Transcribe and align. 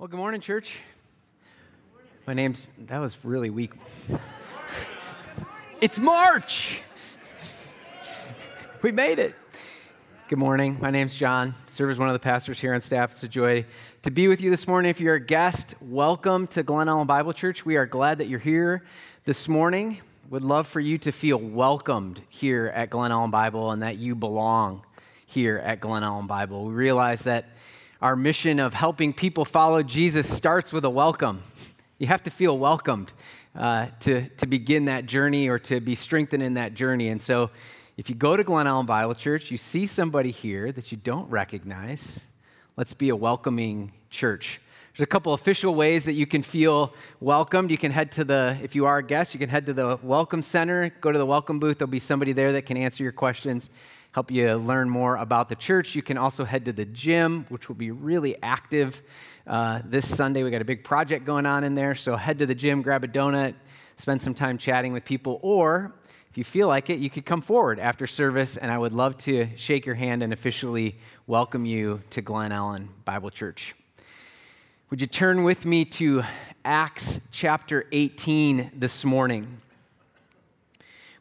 Well, 0.00 0.08
good 0.08 0.16
morning, 0.16 0.40
church. 0.40 0.78
My 2.26 2.32
name's, 2.32 2.66
that 2.86 3.00
was 3.00 3.18
really 3.22 3.50
weak. 3.50 3.72
it's 5.82 5.98
March. 5.98 6.80
We 8.80 8.92
made 8.92 9.18
it. 9.18 9.34
Good 10.28 10.38
morning. 10.38 10.78
My 10.80 10.90
name's 10.90 11.14
John. 11.14 11.54
serve 11.66 11.90
as 11.90 11.98
one 11.98 12.08
of 12.08 12.14
the 12.14 12.18
pastors 12.18 12.58
here 12.58 12.72
on 12.72 12.80
staff. 12.80 13.12
It's 13.12 13.24
a 13.24 13.28
joy 13.28 13.66
to 14.00 14.10
be 14.10 14.26
with 14.26 14.40
you 14.40 14.48
this 14.48 14.66
morning. 14.66 14.88
If 14.88 15.02
you're 15.02 15.16
a 15.16 15.20
guest, 15.20 15.74
welcome 15.82 16.46
to 16.46 16.62
Glen 16.62 16.86
Ellyn 16.86 17.06
Bible 17.06 17.34
Church. 17.34 17.66
We 17.66 17.76
are 17.76 17.84
glad 17.84 18.16
that 18.20 18.28
you're 18.28 18.38
here 18.38 18.84
this 19.26 19.48
morning. 19.48 20.00
Would 20.30 20.44
love 20.44 20.66
for 20.66 20.80
you 20.80 20.96
to 20.96 21.12
feel 21.12 21.36
welcomed 21.36 22.22
here 22.30 22.72
at 22.74 22.88
Glen 22.88 23.10
Ellyn 23.10 23.30
Bible 23.30 23.70
and 23.70 23.82
that 23.82 23.98
you 23.98 24.14
belong 24.14 24.82
here 25.26 25.58
at 25.58 25.80
Glen 25.80 26.02
Ellyn 26.02 26.26
Bible. 26.26 26.64
We 26.64 26.72
realize 26.72 27.24
that 27.24 27.50
our 28.00 28.16
mission 28.16 28.58
of 28.60 28.72
helping 28.72 29.12
people 29.12 29.44
follow 29.44 29.82
Jesus 29.82 30.26
starts 30.26 30.72
with 30.72 30.86
a 30.86 30.90
welcome. 30.90 31.42
You 31.98 32.06
have 32.06 32.22
to 32.22 32.30
feel 32.30 32.56
welcomed 32.56 33.12
uh, 33.54 33.88
to, 34.00 34.26
to 34.28 34.46
begin 34.46 34.86
that 34.86 35.04
journey 35.04 35.48
or 35.48 35.58
to 35.58 35.80
be 35.80 35.94
strengthened 35.94 36.42
in 36.42 36.54
that 36.54 36.72
journey. 36.72 37.08
And 37.08 37.20
so, 37.20 37.50
if 37.98 38.08
you 38.08 38.14
go 38.14 38.34
to 38.34 38.42
Glen 38.42 38.66
Ellyn 38.66 38.86
Bible 38.86 39.14
Church, 39.14 39.50
you 39.50 39.58
see 39.58 39.86
somebody 39.86 40.30
here 40.30 40.72
that 40.72 40.90
you 40.90 40.96
don't 40.96 41.28
recognize, 41.28 42.20
let's 42.78 42.94
be 42.94 43.10
a 43.10 43.16
welcoming 43.16 43.92
church. 44.08 44.62
There's 44.96 45.04
a 45.04 45.06
couple 45.06 45.34
official 45.34 45.74
ways 45.74 46.06
that 46.06 46.14
you 46.14 46.26
can 46.26 46.42
feel 46.42 46.94
welcomed. 47.20 47.70
You 47.70 47.76
can 47.76 47.92
head 47.92 48.10
to 48.12 48.24
the, 48.24 48.58
if 48.62 48.74
you 48.74 48.86
are 48.86 48.98
a 48.98 49.02
guest, 49.02 49.34
you 49.34 49.40
can 49.40 49.50
head 49.50 49.66
to 49.66 49.74
the 49.74 49.98
Welcome 50.02 50.42
Center, 50.42 50.88
go 51.02 51.12
to 51.12 51.18
the 51.18 51.26
Welcome 51.26 51.60
booth. 51.60 51.76
There'll 51.76 51.90
be 51.90 51.98
somebody 51.98 52.32
there 52.32 52.52
that 52.52 52.62
can 52.62 52.78
answer 52.78 53.02
your 53.02 53.12
questions 53.12 53.68
help 54.12 54.30
you 54.30 54.54
learn 54.54 54.90
more 54.90 55.16
about 55.16 55.48
the 55.48 55.54
church. 55.54 55.94
You 55.94 56.02
can 56.02 56.18
also 56.18 56.44
head 56.44 56.64
to 56.64 56.72
the 56.72 56.84
gym, 56.84 57.46
which 57.48 57.68
will 57.68 57.76
be 57.76 57.90
really 57.90 58.36
active 58.42 59.02
uh, 59.46 59.82
this 59.84 60.08
Sunday. 60.08 60.42
We 60.42 60.50
got 60.50 60.60
a 60.60 60.64
big 60.64 60.82
project 60.82 61.24
going 61.24 61.46
on 61.46 61.62
in 61.62 61.74
there, 61.74 61.94
so 61.94 62.16
head 62.16 62.38
to 62.40 62.46
the 62.46 62.54
gym, 62.54 62.82
grab 62.82 63.04
a 63.04 63.08
donut, 63.08 63.54
spend 63.96 64.20
some 64.20 64.34
time 64.34 64.58
chatting 64.58 64.92
with 64.92 65.04
people, 65.04 65.38
or 65.42 65.92
if 66.28 66.38
you 66.38 66.44
feel 66.44 66.68
like 66.68 66.90
it, 66.90 66.98
you 66.98 67.10
could 67.10 67.26
come 67.26 67.40
forward 67.40 67.78
after 67.78 68.06
service, 68.06 68.56
and 68.56 68.70
I 68.70 68.78
would 68.78 68.92
love 68.92 69.18
to 69.18 69.48
shake 69.56 69.86
your 69.86 69.96
hand 69.96 70.22
and 70.22 70.32
officially 70.32 70.96
welcome 71.26 71.64
you 71.64 72.02
to 72.10 72.20
Glen 72.20 72.50
Ellyn 72.50 72.88
Bible 73.04 73.30
Church. 73.30 73.74
Would 74.90 75.00
you 75.00 75.06
turn 75.06 75.44
with 75.44 75.64
me 75.64 75.84
to 75.84 76.22
Acts 76.64 77.20
chapter 77.30 77.86
18 77.92 78.72
this 78.74 79.04
morning? 79.04 79.60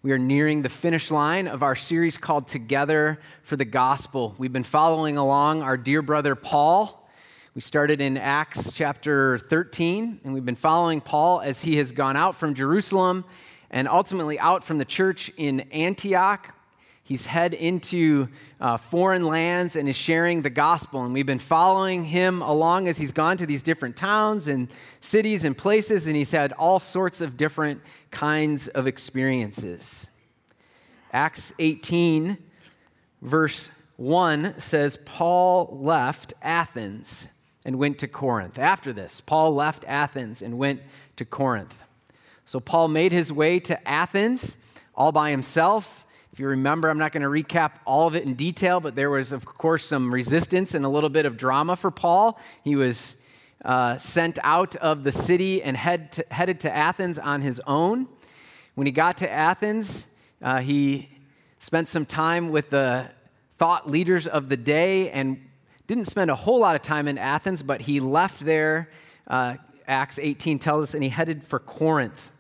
We 0.02 0.14
are 0.14 0.18
nearing 0.18 0.62
the 0.62 0.70
finish 0.70 1.12
line 1.12 1.46
of 1.46 1.62
our 1.62 1.76
series 1.76 2.18
called 2.18 2.48
Together 2.48 3.20
for 3.44 3.58
the 3.58 3.66
Gospel. 3.66 4.34
We've 4.38 4.54
been 4.54 4.64
following 4.64 5.18
along 5.18 5.62
our 5.62 5.76
dear 5.76 6.02
brother 6.02 6.36
Paul. 6.36 7.06
We 7.54 7.60
started 7.60 8.00
in 8.00 8.16
Acts 8.16 8.72
chapter 8.72 9.38
13, 9.38 10.22
and 10.24 10.34
we've 10.34 10.46
been 10.46 10.56
following 10.56 11.02
Paul 11.02 11.42
as 11.42 11.64
he 11.64 11.76
has 11.76 11.92
gone 11.92 12.16
out 12.16 12.38
from 12.38 12.54
Jerusalem 12.54 13.26
and 13.70 13.90
ultimately 13.90 14.40
out 14.40 14.64
from 14.64 14.78
the 14.78 14.86
church 14.86 15.34
in 15.36 15.60
Antioch, 15.72 16.56
He's 17.10 17.26
head 17.26 17.56
into 17.56 18.28
uh, 18.62 18.78
foreign 18.78 19.26
lands 19.26 19.76
and 19.76 19.90
is 19.90 19.96
sharing 19.96 20.44
the 20.44 20.52
gospel. 20.52 21.04
And 21.04 21.12
we've 21.12 21.26
been 21.26 21.40
following 21.40 22.04
him 22.04 22.44
along 22.44 22.88
as 22.88 23.00
he's 23.00 23.12
gone 23.12 23.36
to 23.38 23.48
these 23.48 23.64
different 23.64 23.98
towns 23.98 24.48
and 24.48 24.68
cities 25.02 25.44
and 25.44 25.58
places, 25.58 26.06
and 26.06 26.16
he's 26.16 26.30
had 26.30 26.54
all 26.54 26.80
sorts 26.80 27.20
of 27.20 27.36
different 27.36 27.82
kinds 28.12 28.68
of 28.68 28.86
experiences. 28.86 30.06
Acts 31.12 31.52
18, 31.58 32.38
verse 33.24 33.72
1 33.96 34.60
says, 34.60 35.00
Paul 35.04 35.80
left 35.82 36.36
Athens 36.44 37.28
and 37.66 37.80
went 37.80 37.98
to 37.98 38.08
Corinth. 38.08 38.60
After 38.60 38.94
this, 38.94 39.20
Paul 39.20 39.56
left 39.56 39.84
Athens 39.88 40.44
and 40.44 40.60
went 40.60 40.84
to 41.16 41.26
Corinth. 41.26 41.76
So 42.46 42.60
Paul 42.60 42.88
made 42.88 43.12
his 43.12 43.34
way 43.34 43.60
to 43.62 43.88
Athens 43.88 44.58
all 44.94 45.12
by 45.12 45.32
himself 45.32 46.06
if 46.40 46.44
you 46.44 46.48
remember, 46.48 46.90
I'm 46.90 46.98
not 46.98 47.12
going 47.12 47.24
to 47.24 47.28
recap 47.28 47.72
all 47.86 48.08
of 48.08 48.16
it 48.16 48.26
in 48.26 48.34
detail, 48.36 48.80
but 48.80 48.96
there 48.96 49.10
was, 49.10 49.34
of 49.34 49.44
course, 49.44 49.86
some 49.86 50.10
resistance 50.14 50.74
and 50.74 50.86
a 50.86 50.88
little 50.88 51.10
bit 51.10 51.26
of 51.26 51.36
drama 51.36 51.76
for 51.76 51.92
Paul. 51.92 52.40
He 52.64 52.78
was 52.78 53.18
uh, 53.66 53.98
sent 53.98 54.40
out 54.42 54.78
of 54.78 55.04
the 55.04 55.12
city 55.12 55.62
and 55.62 55.76
head 55.76 56.14
to, 56.14 56.26
headed 56.32 56.62
to 56.62 56.74
Athens 56.74 57.20
on 57.20 57.42
his 57.42 57.60
own. 57.68 58.08
When 58.76 58.88
he 58.88 58.94
got 58.94 59.18
to 59.18 59.30
Athens, 59.30 60.06
uh, 60.42 60.62
he 60.62 61.10
spent 61.58 61.90
some 61.90 62.06
time 62.06 62.52
with 62.52 62.70
the 62.70 63.12
thought 63.58 63.90
leaders 63.90 64.26
of 64.26 64.48
the 64.48 64.56
day 64.56 65.12
and 65.12 65.46
didn't 65.88 66.06
spend 66.06 66.32
a 66.32 66.36
whole 66.36 66.60
lot 66.60 66.74
of 66.74 66.82
time 66.82 67.10
in 67.10 67.18
Athens, 67.18 67.62
but 67.62 67.82
he 67.82 68.00
left 68.00 68.46
there, 68.46 68.90
uh, 69.28 69.56
Acts 69.90 70.18
18 70.18 70.58
tells 70.58 70.84
us, 70.84 70.94
and 70.94 71.04
he 71.04 71.10
headed 71.10 71.44
for 71.44 71.60
Corinth. 71.60 72.32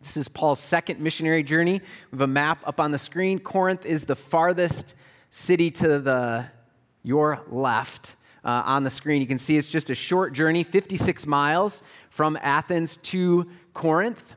This 0.00 0.16
is 0.16 0.28
Paul's 0.28 0.60
second 0.60 0.98
missionary 0.98 1.42
journey. 1.42 1.80
We 2.10 2.16
have 2.16 2.22
a 2.22 2.26
map 2.26 2.66
up 2.66 2.80
on 2.80 2.90
the 2.90 2.98
screen. 2.98 3.38
Corinth 3.38 3.84
is 3.84 4.06
the 4.06 4.16
farthest 4.16 4.94
city 5.30 5.70
to 5.72 5.98
the 5.98 6.46
your 7.02 7.40
left 7.48 8.16
uh, 8.42 8.62
on 8.64 8.82
the 8.82 8.90
screen. 8.90 9.20
You 9.20 9.26
can 9.26 9.38
see 9.38 9.58
it's 9.58 9.68
just 9.68 9.90
a 9.90 9.94
short 9.94 10.32
journey, 10.32 10.62
56 10.64 11.26
miles 11.26 11.82
from 12.08 12.38
Athens 12.40 12.96
to 13.04 13.46
Corinth. 13.74 14.36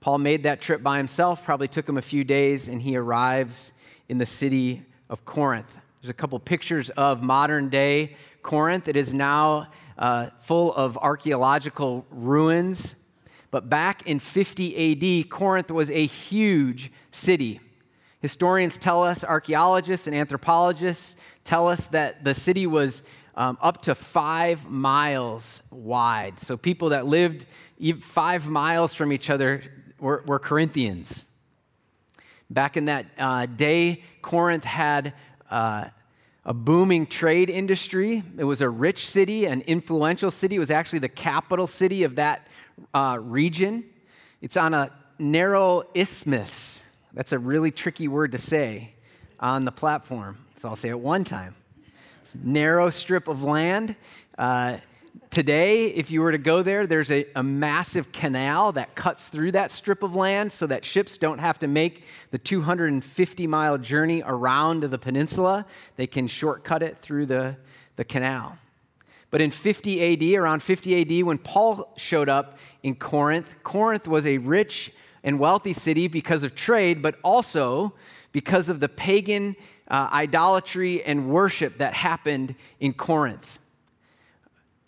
Paul 0.00 0.18
made 0.18 0.42
that 0.44 0.60
trip 0.60 0.82
by 0.82 0.96
himself, 0.96 1.44
probably 1.44 1.68
took 1.68 1.88
him 1.88 1.98
a 1.98 2.02
few 2.02 2.24
days, 2.24 2.68
and 2.68 2.80
he 2.80 2.96
arrives 2.96 3.72
in 4.08 4.18
the 4.18 4.26
city 4.26 4.84
of 5.10 5.24
Corinth. 5.24 5.78
There's 6.00 6.10
a 6.10 6.14
couple 6.14 6.38
pictures 6.38 6.90
of 6.90 7.22
modern 7.22 7.68
day 7.68 8.16
Corinth. 8.42 8.88
It 8.88 8.96
is 8.96 9.12
now 9.14 9.68
uh, 9.98 10.30
full 10.40 10.74
of 10.74 10.96
archaeological 10.98 12.06
ruins 12.10 12.94
but 13.54 13.70
back 13.70 14.04
in 14.08 14.18
50 14.18 15.22
AD, 15.22 15.30
Corinth 15.30 15.70
was 15.70 15.88
a 15.88 16.06
huge 16.06 16.90
city. 17.12 17.60
Historians 18.20 18.78
tell 18.78 19.04
us, 19.04 19.22
archaeologists 19.22 20.08
and 20.08 20.16
anthropologists 20.16 21.14
tell 21.44 21.68
us 21.68 21.86
that 21.86 22.24
the 22.24 22.34
city 22.34 22.66
was 22.66 23.04
um, 23.36 23.56
up 23.62 23.80
to 23.82 23.94
five 23.94 24.68
miles 24.68 25.62
wide. 25.70 26.40
So 26.40 26.56
people 26.56 26.88
that 26.88 27.06
lived 27.06 27.46
five 28.00 28.48
miles 28.48 28.92
from 28.92 29.12
each 29.12 29.30
other 29.30 29.62
were, 30.00 30.24
were 30.26 30.40
Corinthians. 30.40 31.24
Back 32.50 32.76
in 32.76 32.86
that 32.86 33.06
uh, 33.16 33.46
day, 33.46 34.02
Corinth 34.20 34.64
had 34.64 35.14
uh, 35.48 35.90
a 36.44 36.52
booming 36.52 37.06
trade 37.06 37.50
industry. 37.50 38.24
It 38.36 38.42
was 38.42 38.62
a 38.62 38.68
rich 38.68 39.06
city, 39.06 39.44
an 39.44 39.60
influential 39.60 40.32
city. 40.32 40.56
It 40.56 40.58
was 40.58 40.72
actually 40.72 40.98
the 40.98 41.08
capital 41.08 41.68
city 41.68 42.02
of 42.02 42.16
that 42.16 42.48
uh, 42.92 43.18
region. 43.20 43.84
It's 44.40 44.56
on 44.56 44.74
a 44.74 44.90
narrow 45.18 45.84
isthmus. 45.94 46.82
That's 47.12 47.32
a 47.32 47.38
really 47.38 47.70
tricky 47.70 48.08
word 48.08 48.32
to 48.32 48.38
say 48.38 48.94
on 49.38 49.64
the 49.64 49.72
platform, 49.72 50.38
so 50.56 50.68
I'll 50.68 50.76
say 50.76 50.88
it 50.88 50.98
one 50.98 51.24
time. 51.24 51.54
Narrow 52.42 52.90
strip 52.90 53.28
of 53.28 53.44
land. 53.44 53.94
Uh, 54.36 54.78
today, 55.30 55.86
if 55.86 56.10
you 56.10 56.20
were 56.20 56.32
to 56.32 56.38
go 56.38 56.62
there, 56.62 56.86
there's 56.86 57.10
a, 57.10 57.26
a, 57.36 57.42
massive 57.42 58.10
canal 58.10 58.72
that 58.72 58.94
cuts 58.94 59.28
through 59.28 59.52
that 59.52 59.70
strip 59.70 60.02
of 60.02 60.16
land 60.16 60.52
so 60.52 60.66
that 60.66 60.84
ships 60.84 61.18
don't 61.18 61.38
have 61.38 61.58
to 61.60 61.68
make 61.68 62.04
the 62.32 62.38
250 62.38 63.46
mile 63.46 63.78
journey 63.78 64.22
around 64.24 64.82
the 64.82 64.98
peninsula. 64.98 65.66
They 65.96 66.06
can 66.06 66.26
shortcut 66.26 66.82
it 66.82 66.98
through 66.98 67.26
the, 67.26 67.56
the 67.96 68.04
canal. 68.04 68.58
But 69.34 69.40
in 69.40 69.50
50 69.50 70.12
AD, 70.12 70.40
around 70.40 70.62
50 70.62 71.20
AD, 71.20 71.26
when 71.26 71.38
Paul 71.38 71.92
showed 71.96 72.28
up 72.28 72.56
in 72.84 72.94
Corinth, 72.94 73.56
Corinth 73.64 74.06
was 74.06 74.26
a 74.26 74.38
rich 74.38 74.92
and 75.24 75.40
wealthy 75.40 75.72
city 75.72 76.06
because 76.06 76.44
of 76.44 76.54
trade, 76.54 77.02
but 77.02 77.16
also 77.24 77.94
because 78.30 78.68
of 78.68 78.78
the 78.78 78.88
pagan 78.88 79.56
uh, 79.88 80.08
idolatry 80.12 81.02
and 81.02 81.28
worship 81.28 81.78
that 81.78 81.94
happened 81.94 82.54
in 82.78 82.92
Corinth. 82.92 83.58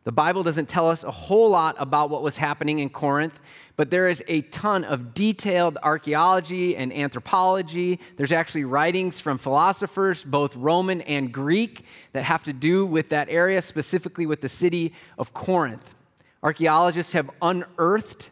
The 0.04 0.12
Bible 0.12 0.44
doesn't 0.44 0.68
tell 0.68 0.88
us 0.88 1.02
a 1.02 1.10
whole 1.10 1.50
lot 1.50 1.74
about 1.80 2.10
what 2.10 2.22
was 2.22 2.36
happening 2.36 2.78
in 2.78 2.88
Corinth, 2.88 3.41
but 3.76 3.90
there 3.90 4.08
is 4.08 4.22
a 4.28 4.42
ton 4.42 4.84
of 4.84 5.14
detailed 5.14 5.78
archaeology 5.82 6.76
and 6.76 6.92
anthropology. 6.92 8.00
There's 8.16 8.32
actually 8.32 8.64
writings 8.64 9.20
from 9.20 9.38
philosophers, 9.38 10.24
both 10.24 10.56
Roman 10.56 11.02
and 11.02 11.32
Greek, 11.32 11.84
that 12.12 12.24
have 12.24 12.42
to 12.44 12.52
do 12.52 12.86
with 12.86 13.10
that 13.10 13.28
area, 13.28 13.60
specifically 13.60 14.26
with 14.26 14.40
the 14.40 14.48
city 14.48 14.94
of 15.18 15.34
Corinth. 15.34 15.94
Archaeologists 16.42 17.12
have 17.12 17.30
unearthed 17.42 18.30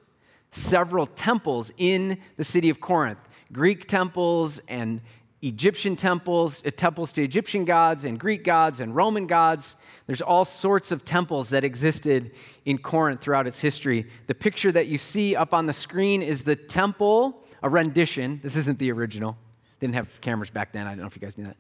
several 0.50 1.06
temples 1.06 1.72
in 1.76 2.18
the 2.36 2.44
city 2.44 2.70
of 2.70 2.80
Corinth 2.80 3.18
Greek 3.52 3.86
temples 3.86 4.60
and 4.68 5.00
Egyptian 5.44 5.94
temples, 5.94 6.62
uh, 6.64 6.70
temples 6.74 7.12
to 7.12 7.22
Egyptian 7.22 7.66
gods 7.66 8.06
and 8.06 8.18
Greek 8.18 8.44
gods 8.44 8.80
and 8.80 8.96
Roman 8.96 9.26
gods. 9.26 9.76
There's 10.06 10.22
all 10.22 10.46
sorts 10.46 10.90
of 10.90 11.04
temples 11.04 11.50
that 11.50 11.64
existed 11.64 12.32
in 12.64 12.78
Corinth 12.78 13.20
throughout 13.20 13.46
its 13.46 13.60
history. 13.60 14.06
The 14.26 14.34
picture 14.34 14.72
that 14.72 14.86
you 14.86 14.96
see 14.96 15.36
up 15.36 15.52
on 15.52 15.66
the 15.66 15.74
screen 15.74 16.22
is 16.22 16.44
the 16.44 16.56
temple, 16.56 17.42
a 17.62 17.68
rendition. 17.68 18.40
This 18.42 18.56
isn't 18.56 18.78
the 18.78 18.90
original. 18.90 19.36
Didn't 19.80 19.96
have 19.96 20.18
cameras 20.22 20.48
back 20.48 20.72
then. 20.72 20.86
I 20.86 20.90
don't 20.90 21.00
know 21.00 21.06
if 21.06 21.14
you 21.14 21.20
guys 21.20 21.36
knew 21.36 21.44
that. 21.44 21.56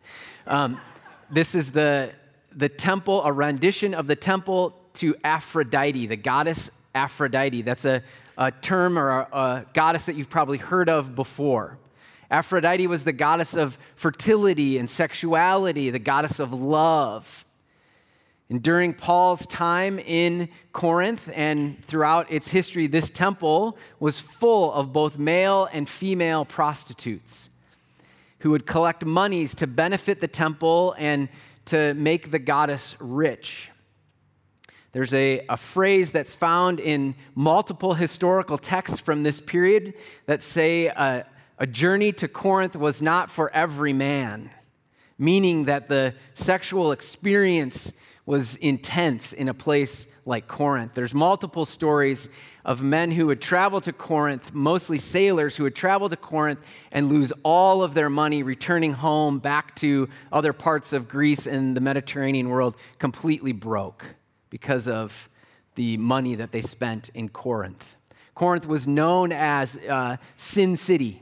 Um, 0.46 0.80
this 1.30 1.54
is 1.54 1.70
the, 1.70 2.14
the 2.56 2.70
temple, 2.70 3.22
a 3.22 3.32
rendition 3.32 3.92
of 3.92 4.06
the 4.06 4.16
temple 4.16 4.78
to 4.94 5.14
Aphrodite, 5.24 6.06
the 6.06 6.16
goddess 6.16 6.70
Aphrodite. 6.94 7.60
That's 7.60 7.84
a, 7.84 8.02
a 8.38 8.50
term 8.50 8.98
or 8.98 9.10
a, 9.10 9.28
a 9.32 9.66
goddess 9.74 10.06
that 10.06 10.16
you've 10.16 10.30
probably 10.30 10.58
heard 10.58 10.88
of 10.88 11.14
before. 11.14 11.78
Aphrodite 12.34 12.88
was 12.88 13.04
the 13.04 13.12
goddess 13.12 13.54
of 13.54 13.78
fertility 13.94 14.76
and 14.76 14.90
sexuality, 14.90 15.90
the 15.90 16.00
goddess 16.00 16.40
of 16.40 16.52
love. 16.52 17.46
And 18.50 18.60
during 18.60 18.92
Paul's 18.92 19.46
time 19.46 20.00
in 20.00 20.48
Corinth 20.72 21.30
and 21.32 21.80
throughout 21.84 22.32
its 22.32 22.50
history, 22.50 22.88
this 22.88 23.08
temple 23.08 23.78
was 24.00 24.18
full 24.18 24.72
of 24.72 24.92
both 24.92 25.16
male 25.16 25.68
and 25.72 25.88
female 25.88 26.44
prostitutes 26.44 27.50
who 28.40 28.50
would 28.50 28.66
collect 28.66 29.04
monies 29.04 29.54
to 29.54 29.68
benefit 29.68 30.20
the 30.20 30.26
temple 30.26 30.96
and 30.98 31.28
to 31.66 31.94
make 31.94 32.32
the 32.32 32.40
goddess 32.40 32.96
rich. 32.98 33.70
There's 34.90 35.14
a, 35.14 35.46
a 35.48 35.56
phrase 35.56 36.10
that's 36.10 36.34
found 36.34 36.80
in 36.80 37.14
multiple 37.36 37.94
historical 37.94 38.58
texts 38.58 38.98
from 38.98 39.22
this 39.22 39.40
period 39.40 39.94
that 40.26 40.42
say 40.42 40.86
a, 40.86 41.26
a 41.58 41.66
journey 41.66 42.12
to 42.12 42.28
Corinth 42.28 42.76
was 42.76 43.00
not 43.00 43.30
for 43.30 43.50
every 43.50 43.92
man, 43.92 44.50
meaning 45.18 45.64
that 45.64 45.88
the 45.88 46.14
sexual 46.34 46.92
experience 46.92 47.92
was 48.26 48.56
intense 48.56 49.32
in 49.32 49.48
a 49.48 49.54
place 49.54 50.06
like 50.26 50.48
Corinth. 50.48 50.94
There's 50.94 51.14
multiple 51.14 51.66
stories 51.66 52.28
of 52.64 52.82
men 52.82 53.10
who 53.10 53.26
would 53.26 53.42
travel 53.42 53.80
to 53.82 53.92
Corinth, 53.92 54.54
mostly 54.54 54.98
sailors 54.98 55.56
who 55.56 55.64
would 55.64 55.74
travel 55.74 56.08
to 56.08 56.16
Corinth 56.16 56.60
and 56.90 57.08
lose 57.08 57.32
all 57.42 57.82
of 57.82 57.94
their 57.94 58.08
money 58.08 58.42
returning 58.42 58.94
home 58.94 59.38
back 59.38 59.76
to 59.76 60.08
other 60.32 60.52
parts 60.52 60.92
of 60.92 61.08
Greece 61.08 61.46
and 61.46 61.76
the 61.76 61.80
Mediterranean 61.80 62.48
world 62.48 62.76
completely 62.98 63.52
broke 63.52 64.04
because 64.50 64.88
of 64.88 65.28
the 65.74 65.96
money 65.98 66.34
that 66.36 66.52
they 66.52 66.62
spent 66.62 67.10
in 67.10 67.28
Corinth. 67.28 67.96
Corinth 68.34 68.66
was 68.66 68.86
known 68.86 69.30
as 69.32 69.76
uh, 69.88 70.16
Sin 70.36 70.76
City. 70.76 71.20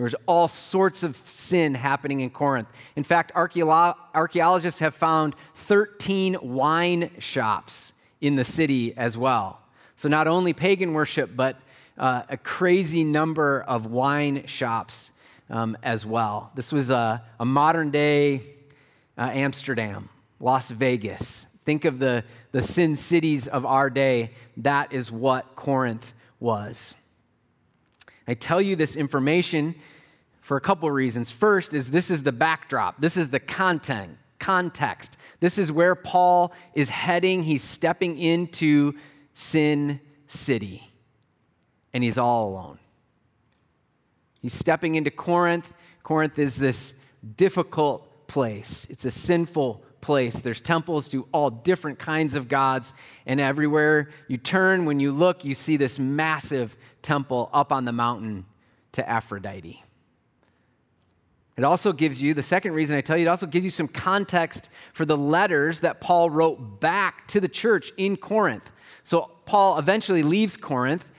There 0.00 0.04
was 0.04 0.14
all 0.24 0.48
sorts 0.48 1.02
of 1.02 1.14
sin 1.14 1.74
happening 1.74 2.20
in 2.20 2.30
Corinth. 2.30 2.68
In 2.96 3.04
fact, 3.04 3.32
archaeologists 3.34 4.80
have 4.80 4.94
found 4.94 5.36
13 5.56 6.38
wine 6.40 7.10
shops 7.18 7.92
in 8.18 8.34
the 8.34 8.42
city 8.42 8.96
as 8.96 9.18
well. 9.18 9.60
So, 9.96 10.08
not 10.08 10.26
only 10.26 10.54
pagan 10.54 10.94
worship, 10.94 11.32
but 11.36 11.58
uh, 11.98 12.22
a 12.30 12.38
crazy 12.38 13.04
number 13.04 13.60
of 13.60 13.84
wine 13.84 14.46
shops 14.46 15.10
um, 15.50 15.76
as 15.82 16.06
well. 16.06 16.50
This 16.54 16.72
was 16.72 16.88
a, 16.88 17.22
a 17.38 17.44
modern 17.44 17.90
day 17.90 18.54
uh, 19.18 19.28
Amsterdam, 19.34 20.08
Las 20.40 20.70
Vegas. 20.70 21.44
Think 21.66 21.84
of 21.84 21.98
the, 21.98 22.24
the 22.52 22.62
sin 22.62 22.96
cities 22.96 23.48
of 23.48 23.66
our 23.66 23.90
day. 23.90 24.30
That 24.56 24.94
is 24.94 25.12
what 25.12 25.56
Corinth 25.56 26.14
was. 26.38 26.94
I 28.30 28.34
tell 28.34 28.60
you 28.60 28.76
this 28.76 28.94
information 28.94 29.74
for 30.40 30.56
a 30.56 30.60
couple 30.60 30.88
of 30.88 30.94
reasons. 30.94 31.32
First 31.32 31.74
is 31.74 31.90
this 31.90 32.12
is 32.12 32.22
the 32.22 32.30
backdrop. 32.30 33.00
This 33.00 33.16
is 33.16 33.30
the 33.30 33.40
content, 33.40 34.18
context. 34.38 35.16
This 35.40 35.58
is 35.58 35.72
where 35.72 35.96
Paul 35.96 36.52
is 36.72 36.90
heading. 36.90 37.42
He's 37.42 37.64
stepping 37.64 38.16
into 38.16 38.94
Sin 39.34 39.98
City. 40.28 40.92
And 41.92 42.04
he's 42.04 42.18
all 42.18 42.50
alone. 42.50 42.78
He's 44.40 44.54
stepping 44.54 44.94
into 44.94 45.10
Corinth. 45.10 45.72
Corinth 46.04 46.38
is 46.38 46.56
this 46.56 46.94
difficult 47.36 48.28
place. 48.28 48.86
It's 48.88 49.04
a 49.04 49.10
sinful 49.10 49.82
place. 50.00 50.40
There's 50.40 50.60
temples 50.60 51.08
to 51.08 51.26
all 51.32 51.50
different 51.50 51.98
kinds 51.98 52.34
of 52.34 52.48
gods, 52.48 52.92
and 53.26 53.40
everywhere 53.40 54.10
you 54.28 54.38
turn, 54.38 54.84
when 54.84 55.00
you 55.00 55.12
look, 55.12 55.44
you 55.44 55.54
see 55.54 55.76
this 55.76 55.98
massive 55.98 56.76
temple 57.02 57.50
up 57.52 57.72
on 57.72 57.84
the 57.84 57.92
mountain 57.92 58.46
to 58.92 59.08
Aphrodite. 59.08 59.82
It 61.56 61.64
also 61.64 61.92
gives 61.92 62.22
you, 62.22 62.32
the 62.32 62.42
second 62.42 62.72
reason 62.72 62.96
I 62.96 63.02
tell 63.02 63.18
you, 63.18 63.26
it 63.26 63.28
also 63.28 63.46
gives 63.46 63.64
you 63.64 63.70
some 63.70 63.88
context 63.88 64.70
for 64.94 65.04
the 65.04 65.16
letters 65.16 65.80
that 65.80 66.00
Paul 66.00 66.30
wrote 66.30 66.80
back 66.80 67.28
to 67.28 67.40
the 67.40 67.48
church 67.48 67.92
in 67.98 68.16
Corinth. 68.16 68.72
So 69.04 69.30
Paul 69.44 69.78
eventually 69.78 70.22
leaves 70.22 70.56
Corinth 70.56 71.09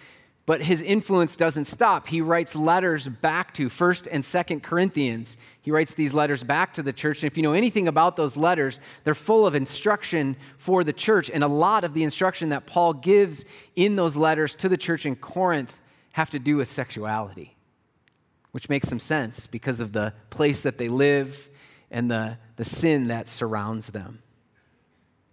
but 0.45 0.63
his 0.63 0.81
influence 0.81 1.35
doesn't 1.35 1.65
stop. 1.65 2.07
He 2.07 2.19
writes 2.19 2.55
letters 2.55 3.07
back 3.07 3.53
to 3.53 3.69
1st 3.69 4.07
and 4.11 4.23
2nd 4.23 4.63
Corinthians. 4.63 5.38
He 5.61 5.69
writes 5.69 5.93
these 5.93 6.13
letters 6.13 6.43
back 6.43 6.73
to 6.73 6.83
the 6.83 6.91
church. 6.91 7.21
And 7.21 7.31
if 7.31 7.38
you 7.38 7.43
know 7.43 7.53
anything 7.53 7.88
about 7.88 8.15
those 8.15 8.35
letters, 8.35 8.79
they're 9.03 9.13
full 9.13 9.45
of 9.45 9.53
instruction 9.53 10.35
for 10.57 10.83
the 10.83 10.93
church. 10.93 11.29
And 11.29 11.43
a 11.43 11.47
lot 11.47 11.83
of 11.83 11.93
the 11.93 12.03
instruction 12.03 12.49
that 12.49 12.65
Paul 12.65 12.93
gives 12.93 13.45
in 13.75 13.95
those 13.95 14.15
letters 14.15 14.55
to 14.55 14.69
the 14.69 14.77
church 14.77 15.05
in 15.05 15.15
Corinth 15.15 15.79
have 16.13 16.31
to 16.31 16.39
do 16.39 16.57
with 16.57 16.71
sexuality, 16.71 17.55
which 18.51 18.67
makes 18.67 18.89
some 18.89 18.99
sense 18.99 19.45
because 19.45 19.79
of 19.79 19.93
the 19.93 20.13
place 20.31 20.61
that 20.61 20.77
they 20.77 20.89
live 20.89 21.49
and 21.91 22.09
the, 22.09 22.38
the 22.55 22.65
sin 22.65 23.07
that 23.09 23.29
surrounds 23.29 23.88
them. 23.91 24.23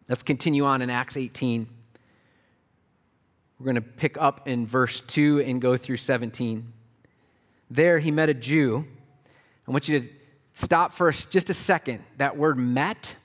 Let's 0.09 0.23
continue 0.23 0.65
on 0.65 0.83
in 0.83 0.91
Acts 0.91 1.17
18. 1.17 1.67
We're 3.59 3.65
going 3.65 3.75
to 3.75 3.81
pick 3.81 4.17
up 4.19 4.47
in 4.47 4.67
verse 4.67 5.01
2 5.01 5.41
and 5.41 5.61
go 5.61 5.77
through 5.77 5.97
17. 5.97 6.73
There 7.71 7.99
he 7.99 8.13
met 8.13 8.29
a 8.29 8.35
Jew. 8.35 8.87
I 9.67 9.71
want 9.73 9.89
you 9.89 10.01
to 10.01 10.09
stop 10.55 10.93
for 10.93 11.11
just 11.11 11.51
a 11.51 11.55
second. 11.55 12.05
That 12.19 12.37
word 12.37 12.57
met 12.57 13.17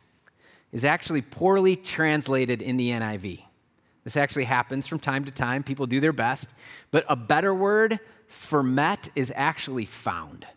is 0.71 0.83
actually 0.83 1.21
poorly 1.21 1.75
translated 1.75 2.63
in 2.63 2.77
the 2.77 2.89
NIV. 2.89 3.43
This 4.03 4.17
actually 4.17 4.45
happens 4.45 4.87
from 4.87 4.99
time 4.99 5.23
to 5.25 5.31
time. 5.31 5.61
People 5.61 5.85
do 5.85 5.99
their 5.99 6.11
best. 6.11 6.49
But 6.89 7.05
a 7.07 7.15
better 7.15 7.53
word 7.53 7.99
for 8.27 8.63
met 8.63 9.09
is 9.15 9.31
actually 9.35 9.85
found. 9.85 10.47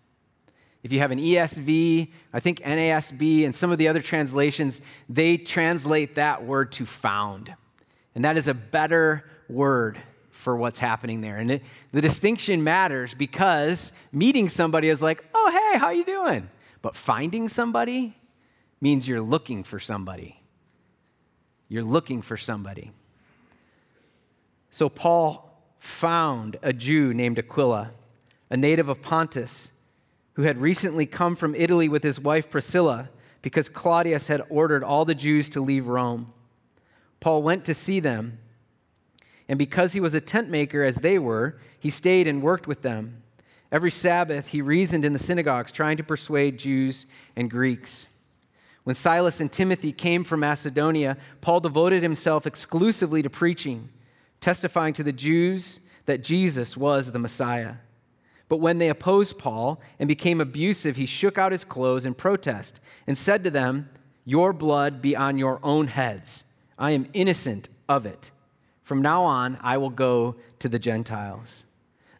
If 0.82 0.90
you 0.90 1.00
have 1.00 1.10
an 1.10 1.20
ESV, 1.20 2.12
I 2.32 2.40
think 2.40 2.60
NASB, 2.60 3.44
and 3.44 3.54
some 3.54 3.70
of 3.70 3.78
the 3.78 3.88
other 3.88 4.00
translations, 4.00 4.80
they 5.08 5.36
translate 5.36 6.14
that 6.14 6.46
word 6.46 6.72
to 6.72 6.86
found. 6.86 7.54
And 8.14 8.24
that 8.24 8.38
is 8.38 8.48
a 8.48 8.54
better 8.54 9.24
word 9.48 9.98
for 10.30 10.56
what's 10.56 10.78
happening 10.78 11.20
there. 11.20 11.38
And 11.38 11.50
it, 11.50 11.62
the 11.92 12.00
distinction 12.00 12.62
matters 12.62 13.14
because 13.14 13.92
meeting 14.12 14.48
somebody 14.48 14.88
is 14.88 15.02
like, 15.02 15.24
oh, 15.34 15.70
hey, 15.72 15.78
how 15.78 15.90
you 15.90 16.04
doing? 16.04 16.48
But 16.82 16.94
finding 16.94 17.48
somebody 17.48 18.16
means 18.80 19.08
you're 19.08 19.20
looking 19.20 19.64
for 19.64 19.80
somebody. 19.80 20.40
You're 21.68 21.82
looking 21.82 22.22
for 22.22 22.36
somebody. 22.36 22.92
So 24.70 24.88
Paul 24.88 25.46
found 25.78 26.58
a 26.62 26.72
Jew 26.72 27.14
named 27.14 27.38
Aquila, 27.38 27.92
a 28.50 28.56
native 28.56 28.88
of 28.88 29.02
Pontus, 29.02 29.70
who 30.34 30.42
had 30.42 30.60
recently 30.60 31.06
come 31.06 31.34
from 31.34 31.54
Italy 31.54 31.88
with 31.88 32.02
his 32.02 32.20
wife 32.20 32.50
Priscilla 32.50 33.08
because 33.42 33.68
Claudius 33.68 34.28
had 34.28 34.42
ordered 34.48 34.84
all 34.84 35.04
the 35.04 35.14
Jews 35.14 35.48
to 35.50 35.60
leave 35.60 35.86
Rome. 35.86 36.32
Paul 37.20 37.42
went 37.42 37.64
to 37.64 37.74
see 37.74 38.00
them 38.00 38.38
and 39.48 39.58
because 39.58 39.92
he 39.92 40.00
was 40.00 40.14
a 40.14 40.20
tent 40.20 40.50
maker 40.50 40.82
as 40.82 40.96
they 40.96 41.18
were, 41.18 41.58
he 41.78 41.90
stayed 41.90 42.26
and 42.26 42.42
worked 42.42 42.66
with 42.66 42.82
them. 42.82 43.22
Every 43.70 43.90
Sabbath, 43.90 44.48
he 44.48 44.62
reasoned 44.62 45.04
in 45.04 45.12
the 45.12 45.18
synagogues, 45.18 45.72
trying 45.72 45.96
to 45.96 46.04
persuade 46.04 46.58
Jews 46.58 47.06
and 47.34 47.50
Greeks. 47.50 48.06
When 48.84 48.94
Silas 48.94 49.40
and 49.40 49.50
Timothy 49.50 49.92
came 49.92 50.22
from 50.22 50.40
Macedonia, 50.40 51.16
Paul 51.40 51.60
devoted 51.60 52.02
himself 52.02 52.46
exclusively 52.46 53.22
to 53.22 53.30
preaching, 53.30 53.88
testifying 54.40 54.94
to 54.94 55.02
the 55.02 55.12
Jews 55.12 55.80
that 56.06 56.22
Jesus 56.22 56.76
was 56.76 57.10
the 57.10 57.18
Messiah. 57.18 57.74
But 58.48 58.58
when 58.58 58.78
they 58.78 58.88
opposed 58.88 59.38
Paul 59.38 59.80
and 59.98 60.06
became 60.06 60.40
abusive, 60.40 60.96
he 60.96 61.06
shook 61.06 61.36
out 61.36 61.50
his 61.50 61.64
clothes 61.64 62.06
in 62.06 62.14
protest 62.14 62.78
and 63.06 63.18
said 63.18 63.42
to 63.42 63.50
them, 63.50 63.90
Your 64.24 64.52
blood 64.52 65.02
be 65.02 65.16
on 65.16 65.36
your 65.36 65.58
own 65.64 65.88
heads. 65.88 66.44
I 66.78 66.92
am 66.92 67.08
innocent 67.12 67.68
of 67.88 68.06
it. 68.06 68.30
From 68.86 69.02
now 69.02 69.24
on, 69.24 69.58
I 69.62 69.78
will 69.78 69.90
go 69.90 70.36
to 70.60 70.68
the 70.68 70.78
Gentiles. 70.78 71.64